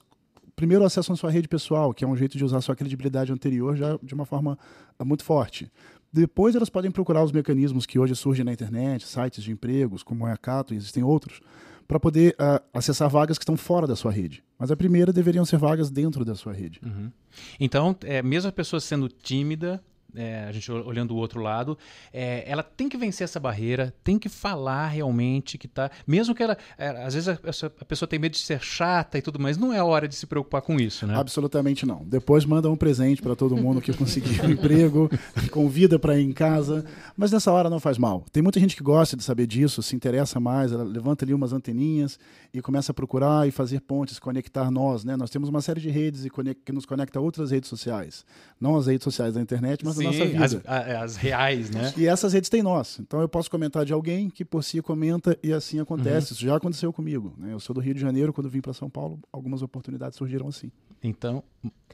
[0.53, 3.97] primeiro acessam sua rede pessoal, que é um jeito de usar sua credibilidade anterior já
[4.03, 4.59] de uma forma
[4.97, 5.71] ah, muito forte.
[6.11, 10.27] Depois elas podem procurar os mecanismos que hoje surgem na internet, sites de empregos, como
[10.27, 11.39] é a Cato e existem outros,
[11.87, 14.43] para poder uh, acessar vagas que estão fora da sua rede.
[14.57, 16.81] Mas a primeira deveriam ser vagas dentro da sua rede.
[16.83, 17.11] Uhum.
[17.59, 19.81] Então, é, mesmo a pessoa sendo tímida,
[20.15, 21.77] é, a gente olhando o outro lado,
[22.11, 25.91] é, ela tem que vencer essa barreira, tem que falar realmente que tá.
[26.07, 26.57] Mesmo que ela.
[26.77, 29.73] É, às vezes a, a, pessoa tem medo de ser chata e tudo mais, não
[29.73, 31.15] é hora de se preocupar com isso, né?
[31.15, 32.03] Absolutamente não.
[32.05, 35.09] Depois manda um presente para todo mundo que conseguiu um emprego,
[35.51, 38.25] convida para ir em casa, mas nessa hora não faz mal.
[38.31, 41.53] Tem muita gente que gosta de saber disso, se interessa mais, ela levanta ali umas
[41.53, 42.19] anteninhas
[42.53, 45.15] e começa a procurar e fazer pontes, conectar nós, né?
[45.15, 46.25] Nós temos uma série de redes
[46.65, 48.25] que nos conecta a outras redes sociais.
[48.59, 50.61] Não as redes sociais da internet, mas Sim, da nossa vida.
[50.65, 51.93] As, as, reais, né?
[51.97, 52.99] E essas redes têm nós.
[52.99, 56.31] Então eu posso comentar de alguém que por si comenta e assim acontece.
[56.31, 56.35] Uhum.
[56.35, 57.33] Isso já aconteceu comigo.
[57.37, 57.53] Né?
[57.53, 60.71] Eu sou do Rio de Janeiro, quando vim para São Paulo, algumas oportunidades surgiram assim.
[61.03, 61.43] Então,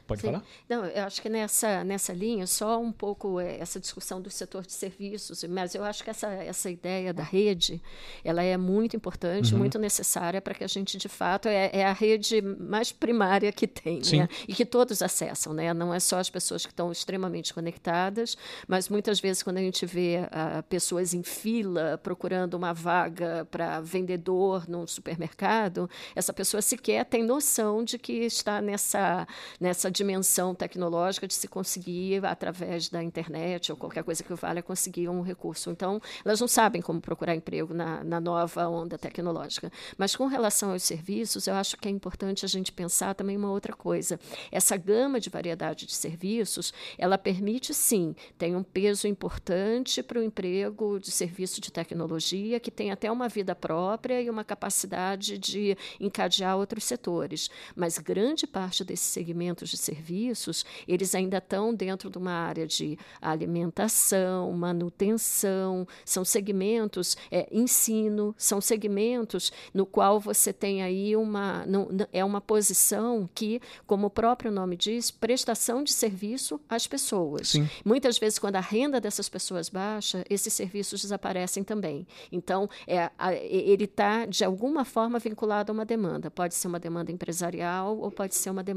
[0.05, 0.27] pode Sim.
[0.27, 0.43] falar?
[0.69, 4.65] Não, eu acho que nessa, nessa linha, só um pouco é, essa discussão do setor
[4.65, 7.81] de serviços, mas eu acho que essa, essa ideia da rede,
[8.23, 9.59] ela é muito importante, uhum.
[9.59, 13.67] muito necessária para que a gente, de fato, é, é, a rede mais primária que
[13.67, 14.29] tem, né?
[14.47, 15.73] e que todos acessam, né?
[15.73, 18.37] não é só as pessoas que estão extremamente conectadas,
[18.67, 23.79] mas muitas vezes quando a gente vê uh, pessoas em fila procurando uma vaga para
[23.81, 29.27] vendedor num supermercado, essa pessoa sequer tem noção de que está nessa nessa,
[29.59, 35.09] nessa dimensão tecnológica de se conseguir, através da internet ou qualquer coisa que valha, conseguir
[35.09, 35.69] um recurso.
[35.69, 39.71] Então, elas não sabem como procurar emprego na, na nova onda tecnológica.
[39.97, 43.51] Mas com relação aos serviços, eu acho que é importante a gente pensar também uma
[43.51, 44.19] outra coisa.
[44.51, 50.23] Essa gama de variedade de serviços, ela permite sim, tem um peso importante para o
[50.23, 55.77] emprego de serviço de tecnologia, que tem até uma vida própria e uma capacidade de
[55.99, 57.49] encadear outros setores.
[57.75, 62.97] Mas grande parte desses segmentos de serviços, eles ainda estão dentro de uma área de
[63.21, 71.87] alimentação, manutenção, são segmentos, é, ensino, são segmentos no qual você tem aí uma, não,
[72.13, 77.49] é uma posição que, como o próprio nome diz, prestação de serviço às pessoas.
[77.49, 77.67] Sim.
[77.83, 82.07] Muitas vezes, quando a renda dessas pessoas baixa, esses serviços desaparecem também.
[82.31, 86.29] Então, é, a, ele está, de alguma forma, vinculado a uma demanda.
[86.29, 88.74] Pode ser uma demanda empresarial ou pode ser uma demanda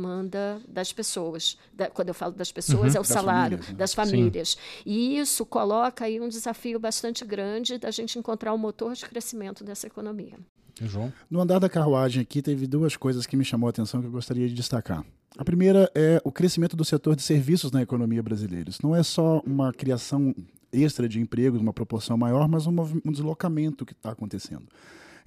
[0.69, 1.59] das pessoas.
[1.73, 2.99] Da, quando eu falo das pessoas, uhum.
[2.99, 3.79] é o das salário, famílias, né?
[3.79, 4.49] das famílias.
[4.51, 4.83] Sim.
[4.87, 9.05] E isso coloca aí um desafio bastante grande da gente encontrar o um motor de
[9.05, 10.39] crescimento dessa economia.
[10.81, 11.13] João?
[11.31, 14.13] No andar da carruagem aqui, teve duas coisas que me chamou a atenção que eu
[14.13, 15.05] gostaria de destacar.
[15.37, 18.71] A primeira é o crescimento do setor de serviços na economia brasileira.
[18.71, 20.35] Isso não é só uma criação
[20.73, 24.67] extra de empregos, uma proporção maior, mas um, um deslocamento que está acontecendo.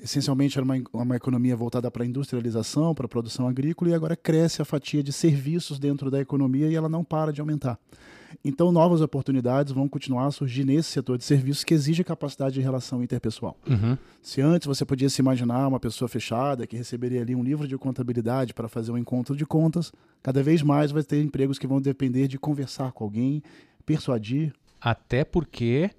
[0.02, 4.16] Essencialmente era uma, uma economia voltada para a industrialização, para a produção agrícola, e agora
[4.16, 7.78] cresce a fatia de serviços dentro da economia e ela não para de aumentar.
[8.44, 12.62] Então, novas oportunidades vão continuar a surgir nesse setor de serviços que exige capacidade de
[12.62, 13.56] relação interpessoal.
[13.70, 13.98] Uhum.
[14.22, 17.78] Se antes você podia se imaginar uma pessoa fechada que receberia ali um livro de
[17.78, 19.92] contabilidade para fazer um encontro de contas,
[20.24, 23.44] cada vez mais vai ter empregos que vão depender de conversar com alguém,
[23.86, 24.54] persuadir.
[24.80, 25.92] Até porque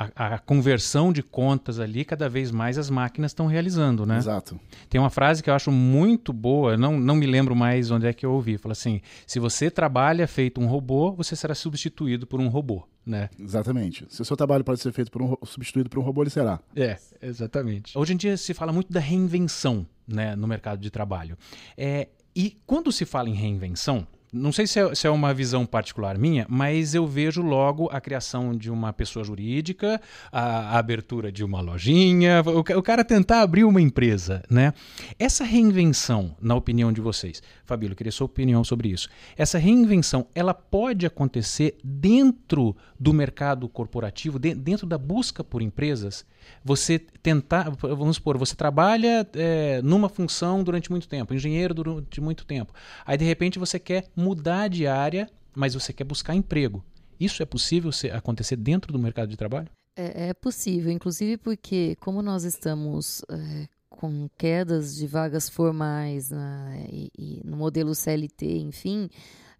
[0.00, 4.16] a, a, conversão de contas ali, cada vez mais as máquinas estão realizando, né?
[4.16, 4.58] Exato.
[4.88, 8.12] Tem uma frase que eu acho muito boa, não, não me lembro mais onde é
[8.12, 8.56] que eu ouvi.
[8.56, 12.88] Fala assim: se você trabalha feito um robô, você será substituído por um robô.
[13.04, 13.28] Né?
[13.38, 14.06] Exatamente.
[14.08, 16.60] Se o seu trabalho pode ser feito por um substituído por um robô, ele será.
[16.74, 17.96] É, exatamente.
[17.96, 21.36] Hoje em dia se fala muito da reinvenção né, no mercado de trabalho.
[21.76, 25.66] É, e quando se fala em reinvenção, não sei se é, se é, uma visão
[25.66, 31.32] particular minha, mas eu vejo logo a criação de uma pessoa jurídica, a, a abertura
[31.32, 34.72] de uma lojinha, o, o, cara tentar abrir uma empresa, né?
[35.18, 39.08] Essa reinvenção, na opinião de vocês, Fabílio, queria sua opinião sobre isso.
[39.36, 46.24] Essa reinvenção, ela pode acontecer dentro do mercado corporativo, de, dentro da busca por empresas?
[46.64, 52.44] Você tentar, vamos supor, você trabalha é, numa função durante muito tempo, engenheiro durante muito
[52.44, 52.72] tempo.
[53.06, 56.84] Aí, de repente, você quer mudar de área, mas você quer buscar emprego.
[57.18, 59.68] Isso é possível acontecer dentro do mercado de trabalho?
[59.96, 66.86] É, é possível, inclusive porque, como nós estamos é, com quedas de vagas formais né,
[66.90, 69.10] e, e, no modelo CLT, enfim,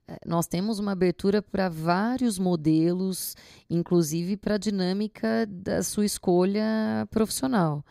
[0.08, 3.36] é, nós temos uma abertura para vários modelos,
[3.68, 7.84] inclusive para a dinâmica da sua escolha profissional.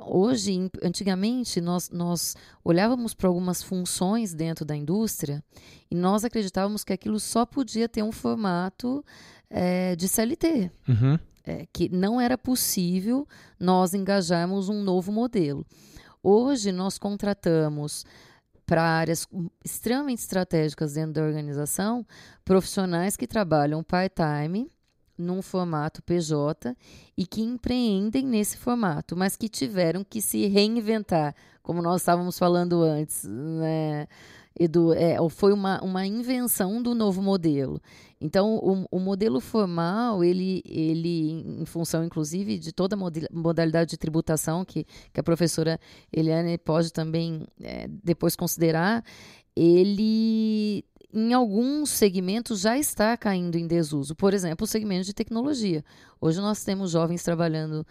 [0.00, 5.42] Hoje, antigamente, nós, nós olhávamos para algumas funções dentro da indústria
[5.90, 9.04] e nós acreditávamos que aquilo só podia ter um formato
[9.48, 10.70] é, de CLT.
[10.88, 11.18] Uhum.
[11.48, 13.26] É, que não era possível
[13.58, 15.64] nós engajarmos um novo modelo.
[16.20, 18.04] Hoje, nós contratamos
[18.66, 19.28] para áreas
[19.64, 22.04] extremamente estratégicas dentro da organização
[22.44, 24.68] profissionais que trabalham part-time
[25.18, 26.76] num formato PJ
[27.16, 32.82] e que empreendem nesse formato, mas que tiveram que se reinventar, como nós estávamos falando
[32.82, 34.06] antes, né?
[34.58, 37.80] Edu, é, foi uma, uma invenção do novo modelo.
[38.18, 42.98] Então, o, o, modelo formal, ele, ele, em função, inclusive, de toda a
[43.30, 45.78] modalidade de tributação que, que a professora
[46.10, 49.04] Eliane pode também é, depois considerar,
[49.54, 54.14] ele em alguns segmentos já está caindo em desuso.
[54.14, 55.84] Por exemplo, o segmento de tecnologia.
[56.20, 57.86] Hoje nós temos jovens trabalhando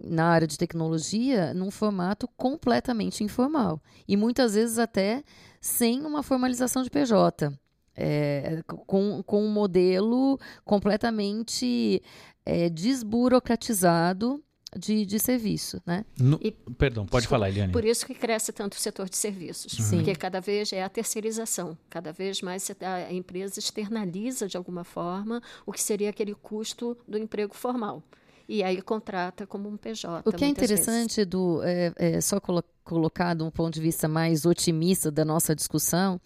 [0.00, 5.22] na área de tecnologia num formato completamente informal e muitas vezes até
[5.60, 7.52] sem uma formalização de PJ.
[7.96, 12.02] É, com, com um modelo completamente
[12.44, 14.42] é, desburocratizado
[14.76, 15.80] de, de serviço.
[15.86, 16.04] Né?
[16.18, 17.72] No, e, perdão, pode falar, Eliane.
[17.72, 19.72] Por isso que cresce tanto o setor de serviços.
[19.72, 19.96] Sim.
[19.96, 21.76] Porque cada vez é a terceirização.
[21.88, 27.18] Cada vez mais a empresa externaliza, de alguma forma, o que seria aquele custo do
[27.18, 28.02] emprego formal
[28.48, 30.28] e aí contrata como um PJ.
[30.28, 31.18] O que é interessante, vezes.
[31.18, 35.54] Edu, é, é, só colo colocar de um ponto de vista mais otimista da nossa
[35.54, 36.20] discussão,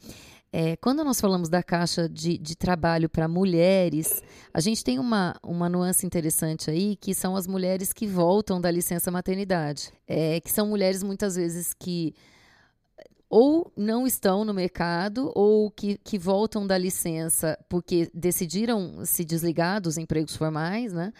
[0.52, 5.34] é, quando nós falamos da caixa de, de trabalho para mulheres, a gente tem uma,
[5.42, 9.92] uma nuance interessante aí, que são as mulheres que voltam da licença maternidade.
[10.06, 12.14] É, que são mulheres muitas vezes que
[13.30, 19.82] ou não estão no mercado ou que, que voltam da licença porque decidiram se desligar
[19.82, 21.12] dos empregos formais, né?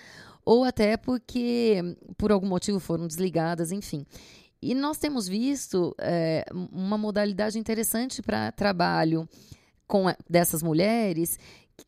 [0.49, 4.07] ou até porque por algum motivo foram desligadas, enfim.
[4.61, 9.29] E nós temos visto é, uma modalidade interessante para trabalho
[9.87, 11.39] com dessas mulheres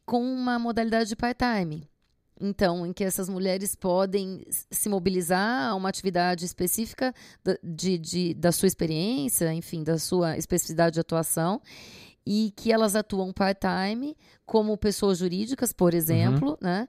[0.04, 1.88] com uma modalidade de part-time.
[2.40, 7.14] Então, em que essas mulheres podem se mobilizar a uma atividade específica
[7.62, 11.60] de, de, da sua experiência, enfim, da sua especificidade de atuação,
[12.24, 16.56] e que elas atuam part-time como pessoas jurídicas, por exemplo, uhum.
[16.62, 16.88] né?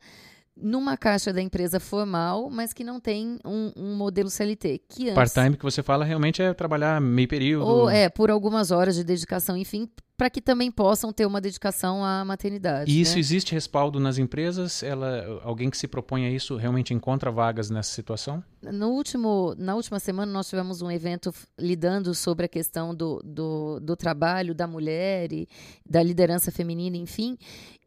[0.61, 4.81] Numa caixa da empresa formal, mas que não tem um, um modelo CLT.
[4.87, 7.65] Que Part-time que você fala realmente é trabalhar meio período.
[7.65, 9.89] Ou é, por algumas horas de dedicação, enfim,
[10.21, 12.91] para que também possam ter uma dedicação à maternidade.
[12.91, 13.19] E isso né?
[13.19, 14.83] existe respaldo nas empresas?
[14.83, 18.43] Ela, alguém que se propõe a isso realmente encontra vagas nessa situação?
[18.61, 23.79] No último, na última semana nós tivemos um evento lidando sobre a questão do, do,
[23.79, 25.49] do trabalho da mulher e
[25.83, 27.35] da liderança feminina, enfim,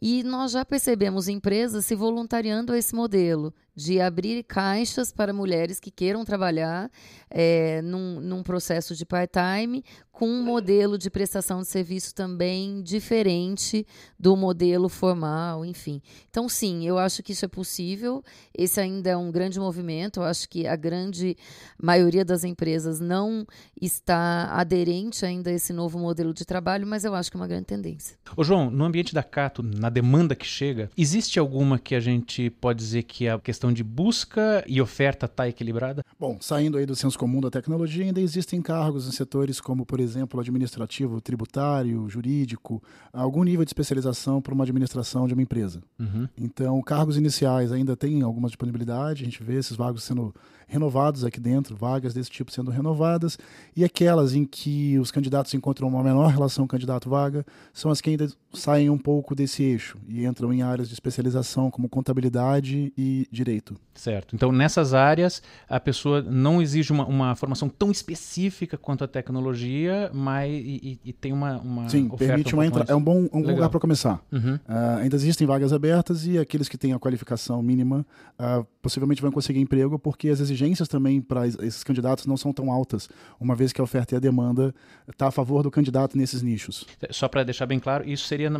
[0.02, 5.80] e nós já percebemos empresas se voluntariando a esse modelo de abrir caixas para mulheres
[5.80, 6.90] que queiram trabalhar
[7.30, 9.84] é, num, num processo de part-time
[10.14, 13.84] com um modelo de prestação de serviço também diferente
[14.18, 16.00] do modelo formal, enfim.
[16.30, 18.22] Então, sim, eu acho que isso é possível.
[18.56, 20.20] Esse ainda é um grande movimento.
[20.20, 21.36] Eu acho que a grande
[21.82, 23.44] maioria das empresas não
[23.80, 27.48] está aderente ainda a esse novo modelo de trabalho, mas eu acho que é uma
[27.48, 28.16] grande tendência.
[28.36, 32.50] Ô, João, no ambiente da Cato, na demanda que chega, existe alguma que a gente
[32.50, 36.04] pode dizer que a questão de busca e oferta está equilibrada?
[36.18, 40.00] Bom, saindo aí do senso comum da tecnologia, ainda existem cargos em setores como, por
[40.00, 45.82] exemplo, administrativo, tributário, jurídico, algum nível de especialização para uma administração de uma empresa.
[45.98, 46.28] Uhum.
[46.38, 50.34] Então, cargos iniciais ainda têm alguma disponibilidade, a gente vê esses vagos sendo
[50.66, 53.38] renovados aqui dentro, vagas desse tipo sendo renovadas,
[53.76, 58.28] e aquelas em que os candidatos encontram uma menor relação candidato-vaga são as que ainda
[58.52, 63.76] saem um pouco desse eixo e entram em áreas de especialização como contabilidade e direito.
[63.94, 64.34] Certo.
[64.34, 70.10] Então, nessas áreas, a pessoa não exige uma, uma formação tão específica quanto a tecnologia,
[70.12, 72.92] mas e, e tem uma, uma Sim, permite um uma entrada.
[72.92, 74.20] É um bom um lugar para começar.
[74.32, 74.54] Uhum.
[74.54, 78.06] Uh, ainda existem vagas abertas e aqueles que têm a qualificação mínima
[78.38, 80.53] uh, possivelmente vão conseguir emprego porque as exigências
[80.88, 84.20] também para esses candidatos não são tão altas, uma vez que a oferta e a
[84.20, 84.74] demanda
[85.08, 86.86] está a favor do candidato nesses nichos.
[87.10, 88.50] Só para deixar bem claro, isso seria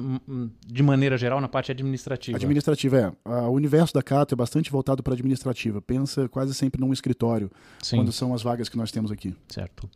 [0.67, 2.37] de maneira geral na parte administrativa.
[2.37, 3.29] Administrativa é.
[3.47, 5.81] O universo da Cato é bastante voltado para administrativa.
[5.81, 7.51] Pensa quase sempre num escritório,
[7.83, 7.97] Sim.
[7.97, 9.35] quando são as vagas que nós temos aqui.
[9.49, 9.89] Certo.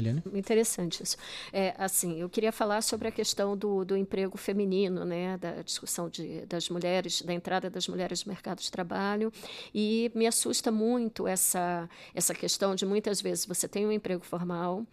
[0.00, 0.22] Eliane?
[0.32, 1.16] Interessante isso.
[1.52, 6.08] É, assim, eu queria falar sobre a questão do, do emprego feminino, né, da discussão
[6.08, 9.32] de, das mulheres, da entrada das mulheres no mercado de trabalho,
[9.74, 14.86] e me assusta muito essa, essa questão de muitas vezes você tem um emprego formal,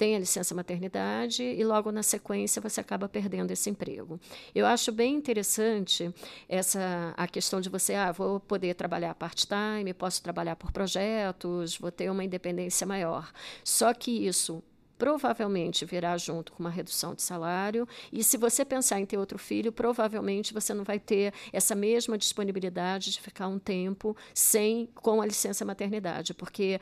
[0.00, 4.18] tem a licença maternidade e logo na sequência você acaba perdendo esse emprego.
[4.54, 6.10] Eu acho bem interessante
[6.48, 11.92] essa a questão de você, ah, vou poder trabalhar part-time, posso trabalhar por projetos, vou
[11.92, 13.30] ter uma independência maior.
[13.62, 14.62] Só que isso
[15.00, 17.88] provavelmente virá junto com uma redução de salário.
[18.12, 22.18] E se você pensar em ter outro filho, provavelmente você não vai ter essa mesma
[22.18, 26.78] disponibilidade de ficar um tempo sem com a licença maternidade, porque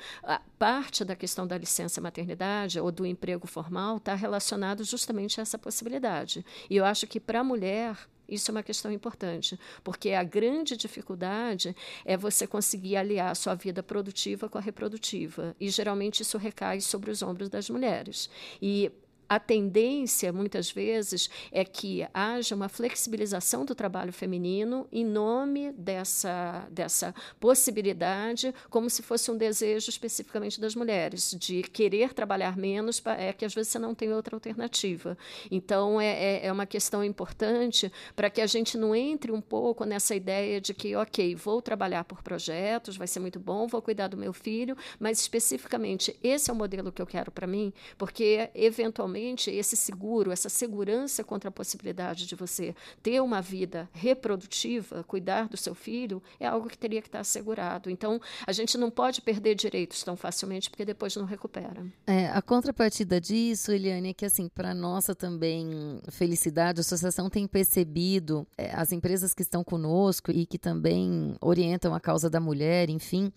[0.59, 5.57] parte da questão da licença maternidade ou do emprego formal está relacionado justamente a essa
[5.57, 6.45] possibilidade.
[6.69, 7.97] E eu acho que para a mulher
[8.29, 13.55] isso é uma questão importante, porque a grande dificuldade é você conseguir aliar a sua
[13.55, 15.57] vida produtiva com a reprodutiva.
[15.59, 18.29] E geralmente isso recai sobre os ombros das mulheres.
[18.61, 18.91] E
[19.29, 26.67] a tendência, muitas vezes, é que haja uma flexibilização do trabalho feminino em nome dessa,
[26.71, 33.33] dessa possibilidade, como se fosse um desejo especificamente das mulheres, de querer trabalhar menos, é
[33.35, 35.17] que às vezes você não tem outra alternativa.
[35.51, 39.85] Então, é, é, é uma questão importante para que a gente não entre um pouco
[39.85, 44.09] nessa ideia de que, ok, vou trabalhar por projetos, vai ser muito bom, vou cuidar
[44.09, 48.49] do meu filho, mas especificamente esse é o modelo que eu quero para mim, porque
[48.55, 55.05] eventualmente realmente esse seguro, essa segurança contra a possibilidade de você ter uma vida reprodutiva,
[55.05, 57.91] cuidar do seu filho, é algo que teria que estar assegurado.
[57.91, 61.85] Então, a gente não pode perder direitos tão facilmente, porque depois não recupera.
[62.07, 67.47] É, a contrapartida disso, Eliane, é que, assim, para nossa também felicidade, a associação tem
[67.47, 72.89] percebido é, as empresas que estão conosco e que também orientam a causa da mulher,
[72.91, 73.33] enfim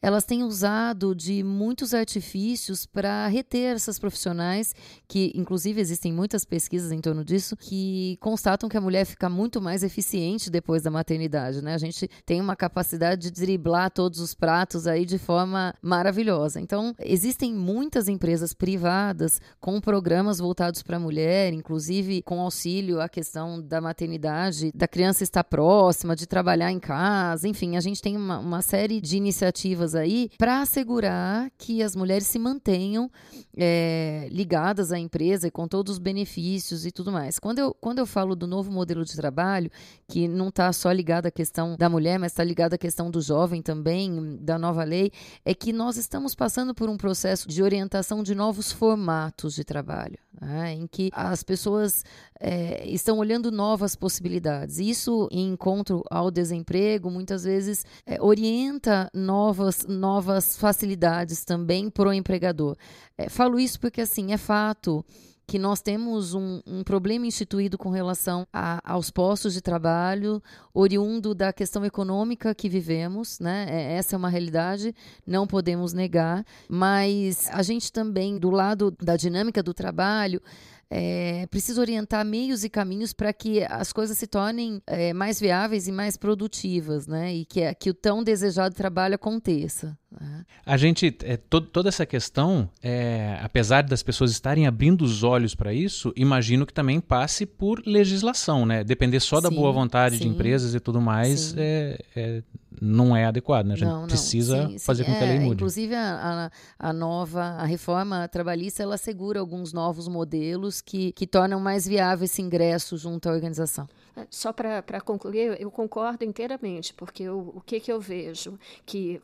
[0.00, 4.74] elas têm usado de muitos artifícios para reter essas profissionais,
[5.06, 9.60] que inclusive existem muitas pesquisas em torno disso, que constatam que a mulher fica muito
[9.60, 11.74] mais eficiente depois da maternidade, né?
[11.74, 16.60] A gente tem uma capacidade de driblar todos os pratos aí de forma maravilhosa.
[16.60, 23.08] Então, existem muitas empresas privadas com programas voltados para a mulher, inclusive com auxílio à
[23.08, 28.16] questão da maternidade, da criança estar próxima, de trabalhar em casa, enfim, a gente tem
[28.16, 33.10] uma, uma série de iniciativas aí para assegurar que as mulheres se mantenham
[33.56, 37.38] é, ligadas à empresa e com todos os benefícios e tudo mais.
[37.38, 39.70] Quando eu, quando eu falo do novo modelo de trabalho,
[40.06, 43.20] que não está só ligado à questão da mulher, mas está ligado à questão do
[43.20, 45.10] jovem também, da nova lei,
[45.44, 50.18] é que nós estamos passando por um processo de orientação de novos formatos de trabalho,
[50.40, 52.04] né, em que as pessoas
[52.40, 54.78] é, estão olhando novas possibilidades.
[54.78, 62.12] Isso, em encontro ao desemprego, muitas vezes é, orienta novas, novas facilidades também para o
[62.12, 62.76] empregador.
[63.16, 65.04] É, falo isso porque, assim, é fato
[65.48, 70.42] que nós temos um, um, problema instituído com relação a, aos postos de trabalho,
[70.74, 73.66] oriundo da questão econômica que vivemos, né?
[73.66, 74.94] É, essa é uma realidade,
[75.26, 80.42] não podemos negar, mas a gente também, do lado da dinâmica do trabalho,
[80.90, 85.86] é, precisa orientar meios e caminhos para que as coisas se tornem é, mais viáveis
[85.86, 87.34] e mais produtivas, né?
[87.34, 89.96] E que, que o tão desejado trabalho aconteça.
[90.10, 90.44] Né?
[90.64, 95.54] A gente, é, to, toda essa questão, é, apesar das pessoas estarem abrindo os olhos
[95.54, 98.82] para isso, imagino que também passe por legislação, né?
[98.82, 102.42] Depender só da sim, boa vontade sim, de empresas e tudo mais, é, é,
[102.80, 103.74] não é adequado, né?
[103.74, 105.54] A gente não, precisa sim, fazer com que a lei é, mude.
[105.54, 111.26] Inclusive, a, a, a, nova, a reforma trabalhista, ela assegura alguns novos modelos que, que
[111.26, 113.88] tornam mais viável esse ingresso junto à organização.
[114.16, 118.58] É, só para concluir, eu concordo inteiramente, porque eu, o que, que eu vejo?
[118.84, 119.20] Que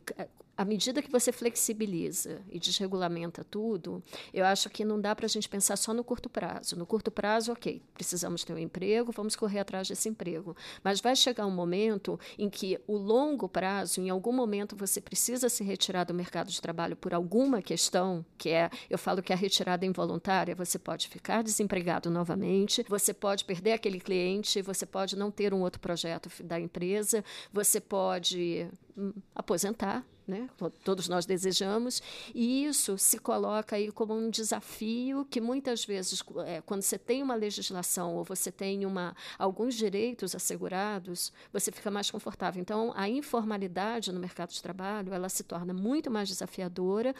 [0.57, 4.01] à medida que você flexibiliza e desregulamenta tudo,
[4.33, 6.77] eu acho que não dá para a gente pensar só no curto prazo.
[6.77, 10.55] No curto prazo, ok, precisamos ter um emprego, vamos correr atrás desse emprego.
[10.83, 15.49] Mas vai chegar um momento em que o longo prazo, em algum momento você precisa
[15.49, 19.35] se retirar do mercado de trabalho por alguma questão, que é, eu falo que a
[19.35, 25.29] retirada involuntária, você pode ficar desempregado novamente, você pode perder aquele cliente, você pode não
[25.29, 30.49] ter um outro projeto da empresa, você pode hum, aposentar né?
[30.83, 32.01] todos nós desejamos,
[32.33, 37.21] e isso se coloca aí como um desafio que muitas vezes, é, quando você tem
[37.21, 42.61] uma legislação ou você tem uma, alguns direitos assegurados, você fica mais confortável.
[42.61, 47.13] Então, a informalidade no mercado de trabalho ela se torna muito mais desafiadora,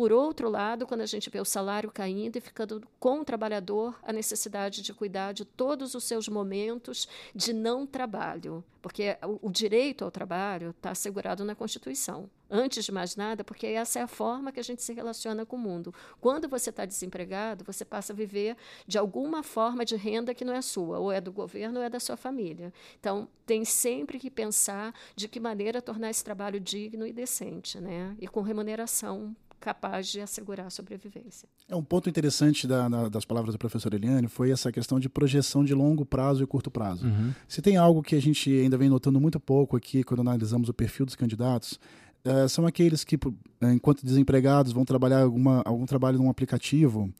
[0.00, 4.00] por outro lado, quando a gente vê o salário caindo e ficando com o trabalhador
[4.02, 10.02] a necessidade de cuidar de todos os seus momentos de não trabalho, porque o, direito
[10.02, 12.30] ao trabalho está assegurado na Constituição.
[12.48, 15.56] Antes de mais nada, porque essa é a forma que a gente se relaciona com
[15.56, 15.92] o mundo.
[16.18, 20.54] Quando você está desempregado, você passa a viver de alguma forma de renda que não
[20.54, 22.72] é sua, ou é do governo ou é da sua família.
[22.98, 28.16] Então, tem sempre que pensar de que maneira tornar esse trabalho digno e decente, né?
[28.18, 31.48] E com remuneração capaz de assegurar a sobrevivência.
[31.68, 35.08] É um ponto interessante da, da, das palavras da professora Eliane foi essa questão de
[35.08, 37.06] projeção de longo prazo e curto prazo.
[37.06, 37.32] Uhum.
[37.46, 40.74] Se tem algo que a gente ainda vem notando muito pouco aqui quando analisamos o
[40.74, 41.78] perfil dos candidatos,
[42.24, 43.18] é, são aqueles que,
[43.62, 47.12] enquanto desempregados, vão trabalhar alguma, algum trabalho num aplicativo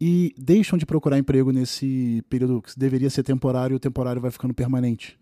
[0.00, 4.30] e deixam de procurar emprego nesse período que deveria ser temporário e o temporário vai
[4.30, 5.18] ficando permanente.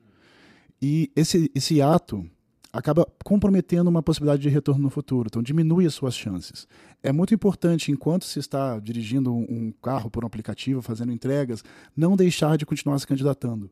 [0.80, 2.28] E esse, esse ato
[2.72, 6.66] acaba comprometendo uma possibilidade de retorno no futuro, então diminui as suas chances.
[7.02, 11.62] É muito importante, enquanto se está dirigindo um carro por um aplicativo, fazendo entregas,
[11.94, 13.70] não deixar de continuar se candidatando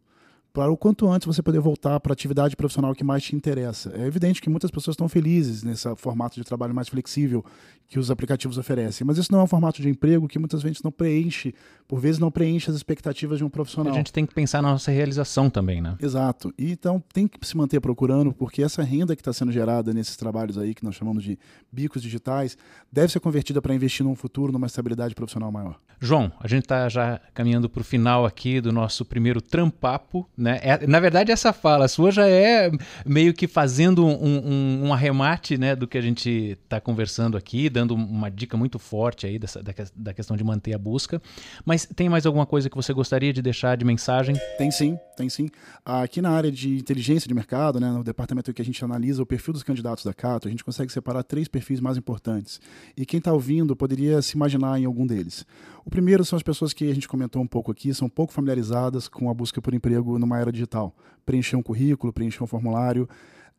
[0.52, 3.92] para o quanto antes você poder voltar para a atividade profissional que mais te interessa.
[3.94, 7.44] É evidente que muitas pessoas estão felizes nesse formato de trabalho mais flexível
[7.90, 10.82] que os aplicativos oferecem, mas isso não é um formato de emprego que muitas vezes
[10.82, 11.52] não preenche,
[11.86, 13.92] por vezes não preenche as expectativas de um profissional.
[13.92, 15.96] A gente tem que pensar na nossa realização também, né?
[16.00, 16.54] Exato.
[16.56, 20.16] E, então tem que se manter procurando, porque essa renda que está sendo gerada nesses
[20.16, 21.38] trabalhos aí que nós chamamos de
[21.70, 22.56] bicos digitais
[22.90, 25.78] deve ser convertida para investir num futuro, numa estabilidade profissional maior.
[26.00, 30.58] João, a gente está já caminhando para o final aqui do nosso primeiro trampapo né?
[30.62, 32.70] É, na verdade, essa fala sua já é
[33.04, 37.68] meio que fazendo um, um, um arremate né, do que a gente está conversando aqui,
[37.68, 41.20] dando uma dica muito forte aí dessa, da, da, questão de manter a busca.
[41.64, 44.36] Mas tem mais alguma coisa que você gostaria de deixar de mensagem?
[44.58, 45.48] Tem sim, tem sim.
[45.84, 49.26] Aqui na área de inteligência de mercado, né, no departamento que a gente analisa o
[49.26, 52.60] perfil dos candidatos da Cato, a gente consegue separar três perfis mais importantes.
[52.96, 55.46] E quem está ouvindo poderia se imaginar em algum deles.
[55.84, 59.08] O primeiro são as pessoas que a gente comentou um pouco aqui, são pouco familiarizadas
[59.08, 60.94] com a busca por emprego numa era digital.
[61.24, 63.08] Preencher um currículo, preencher um formulário.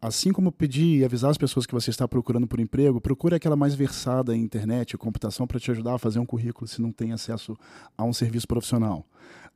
[0.04, 3.56] Assim como pedir e avisar as pessoas que você está procurando por emprego, procure aquela
[3.56, 7.12] mais versada em internet, computação, para te ajudar a fazer um currículo se não tem
[7.12, 7.56] acesso
[7.96, 9.06] a um serviço profissional.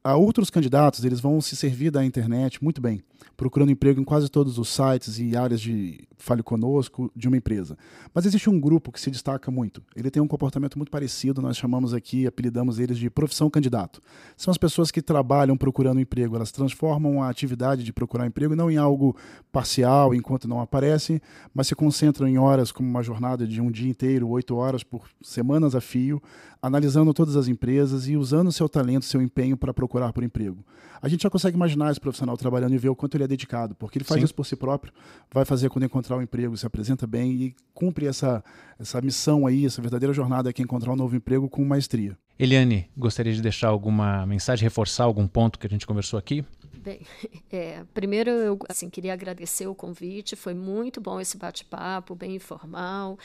[0.06, 3.01] Uh, outros candidatos eles vão se servir da internet muito bem
[3.36, 7.78] procurando emprego em quase todos os sites e áreas de Fale Conosco de uma empresa.
[8.14, 9.84] Mas existe um grupo que se destaca muito.
[9.95, 14.01] Ele tem um comportamento muito parecido, nós chamamos aqui, apelidamos eles de profissão candidato.
[14.38, 18.72] São as pessoas que trabalham procurando emprego, elas transformam a atividade de procurar emprego não
[18.72, 19.16] em algo
[19.51, 21.22] parcial, enquanto não aparece,
[21.53, 25.08] mas se concentram em horas como uma jornada de um dia inteiro, oito horas por
[25.22, 26.22] semanas a fio,
[26.66, 30.66] analisando todas as empresas e usando seu talento, seu empenho para procurar por emprego.
[30.99, 33.76] A gente já consegue imaginar esse profissional trabalhando e ver o quanto ele é dedicado,
[33.76, 34.26] porque ele faz Sim.
[34.26, 34.91] isso por si próprio,
[35.32, 38.43] vai fazer quando encontrar o um emprego, se apresenta bem e cumpre essa,
[38.80, 42.18] essa missão aí, essa verdadeira jornada que é encontrar um novo emprego com maestria.
[42.39, 46.43] Eliane, gostaria de deixar alguma mensagem, reforçar algum ponto que a gente conversou aqui?
[46.86, 47.02] Bem,
[47.52, 53.18] é, primeiro eu assim, queria agradecer o convite, foi muito bom esse bate-papo, bem informal.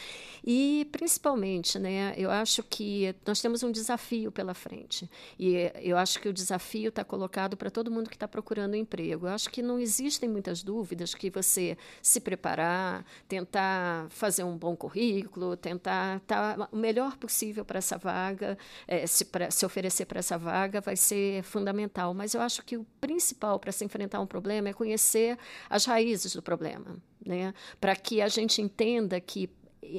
[0.42, 5.10] E principalmente, né, eu acho que nós temos um desafio pela frente.
[5.38, 9.26] E eu acho que o desafio está colocado para todo mundo que está procurando emprego.
[9.26, 14.74] Eu acho que não existem muitas dúvidas que você se preparar, tentar fazer um bom
[14.74, 18.56] currículo, tentar estar tá o melhor possível para essa vaga,
[18.88, 22.14] é, se, pra, se oferecer para essa vaga, vai ser fundamental.
[22.14, 25.38] Mas eu acho que o principal principal para se enfrentar um problema é conhecer
[25.68, 27.52] as raízes do problema, né?
[27.80, 29.48] Para que a gente entenda que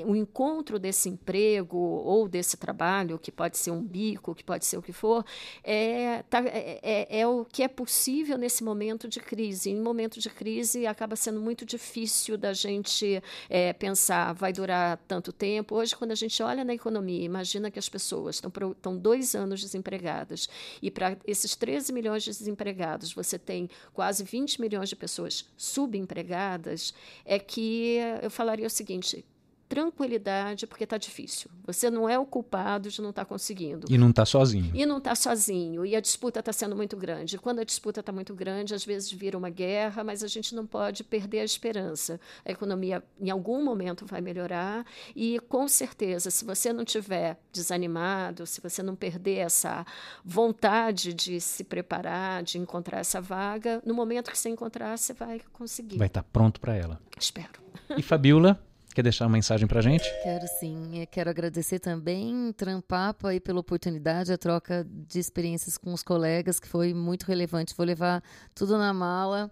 [0.06, 4.78] o encontro desse emprego ou desse trabalho, que pode ser um bico, que pode ser
[4.78, 5.26] o que for,
[5.64, 9.72] é, tá, é, é, é, o que é possível nesse momento de crise.
[9.72, 15.34] Em momento de crise, acaba sendo muito difícil da gente é, pensar, vai durar tanto
[15.34, 15.76] tempo.
[15.76, 19.62] Hoje, quando a gente olha na economia, imagina que as pessoas estão, estão dois anos
[19.62, 20.48] desempregadas,
[20.82, 26.94] e para esses 13 milhões de desempregados, você tem quase 20 milhões de pessoas subempregadas,
[27.26, 29.26] é que eu falaria o seguinte:
[29.72, 31.50] tranquilidade, porque está difícil.
[31.64, 33.88] Você não é o culpado de não estar tá conseguindo.
[33.90, 34.70] E não está sozinho.
[34.76, 35.86] E não está sozinho.
[35.86, 37.38] E a disputa está sendo muito grande.
[37.38, 40.68] Quando a disputa está muito grande, às vezes vira uma guerra, mas a gente não
[40.68, 42.20] pode perder a esperança.
[42.44, 44.86] A economia, em algum momento, vai melhorar.
[45.16, 49.86] E, com certeza, se você não tiver desanimado, se você não perder essa
[50.26, 55.40] vontade de se preparar, de encontrar essa vaga, no momento que você encontrar, você vai
[55.54, 55.98] conseguir.
[55.98, 57.00] Vai estar tá pronto para ela.
[57.18, 57.62] Espero.
[57.98, 58.62] E Fabiola?
[58.94, 60.04] Quer deixar uma mensagem para gente?
[60.24, 61.08] Quero sim.
[61.10, 66.68] quero agradecer também, Trampapa, aí, pela oportunidade, a troca de experiências com os colegas, que
[66.68, 67.74] foi muito relevante.
[67.76, 68.22] Vou levar
[68.54, 69.50] tudo na mala.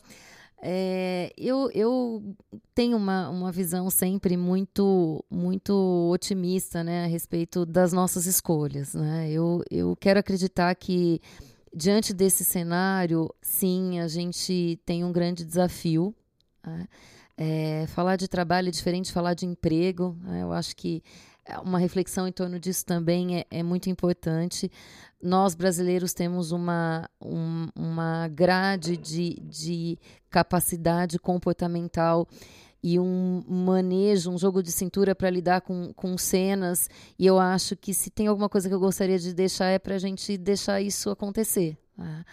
[0.61, 2.35] É, eu, eu
[2.75, 8.93] tenho uma, uma visão sempre muito muito otimista né, a respeito das nossas escolhas.
[8.93, 9.31] Né?
[9.31, 11.21] Eu, eu quero acreditar que,
[11.73, 16.13] diante desse cenário, sim, a gente tem um grande desafio.
[16.65, 16.87] Né?
[17.41, 20.17] É, falar de trabalho é diferente de falar de emprego.
[20.23, 20.43] Né?
[20.43, 21.01] Eu acho que
[21.63, 24.69] uma reflexão em torno disso também é, é muito importante.
[25.23, 29.97] Nós, brasileiros, temos uma, um, uma grade de, de
[30.29, 32.27] capacidade comportamental
[32.83, 36.89] e um manejo, um jogo de cintura para lidar com, com cenas.
[37.17, 39.95] E eu acho que se tem alguma coisa que eu gostaria de deixar é para
[39.95, 41.77] a gente deixar isso acontecer.
[41.97, 42.25] Né?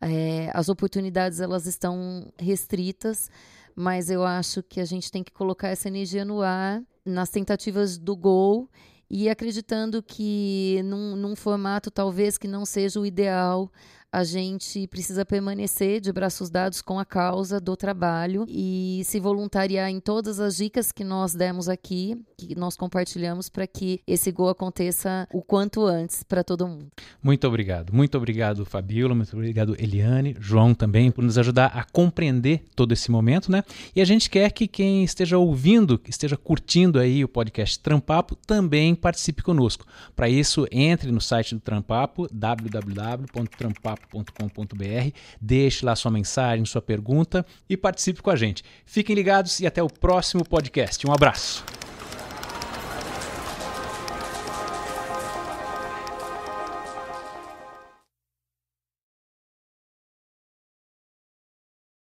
[0.00, 3.30] É, as oportunidades elas estão restritas
[3.78, 7.96] mas eu acho que a gente tem que colocar essa energia no ar nas tentativas
[7.96, 8.68] do gol
[9.08, 13.70] e acreditando que num, num formato talvez que não seja o ideal,
[14.10, 19.90] a gente precisa permanecer de braços dados com a causa do trabalho e se voluntariar
[19.90, 24.48] em todas as dicas que nós demos aqui, que nós compartilhamos para que esse gol
[24.48, 26.86] aconteça o quanto antes para todo mundo.
[27.22, 27.92] Muito obrigado.
[27.92, 33.10] Muito obrigado, Fabiola, muito obrigado, Eliane, João também, por nos ajudar a compreender todo esse
[33.10, 33.62] momento, né?
[33.94, 38.34] E a gente quer que quem esteja ouvindo, que esteja curtindo aí o podcast Trampapo,
[38.34, 39.84] também participe conosco.
[40.16, 45.10] Para isso, entre no site do Trampapo, www.trampapo papo.com.br.
[45.40, 48.62] Deixe lá sua mensagem, sua pergunta e participe com a gente.
[48.84, 51.06] Fiquem ligados e até o próximo podcast.
[51.06, 51.87] Um abraço.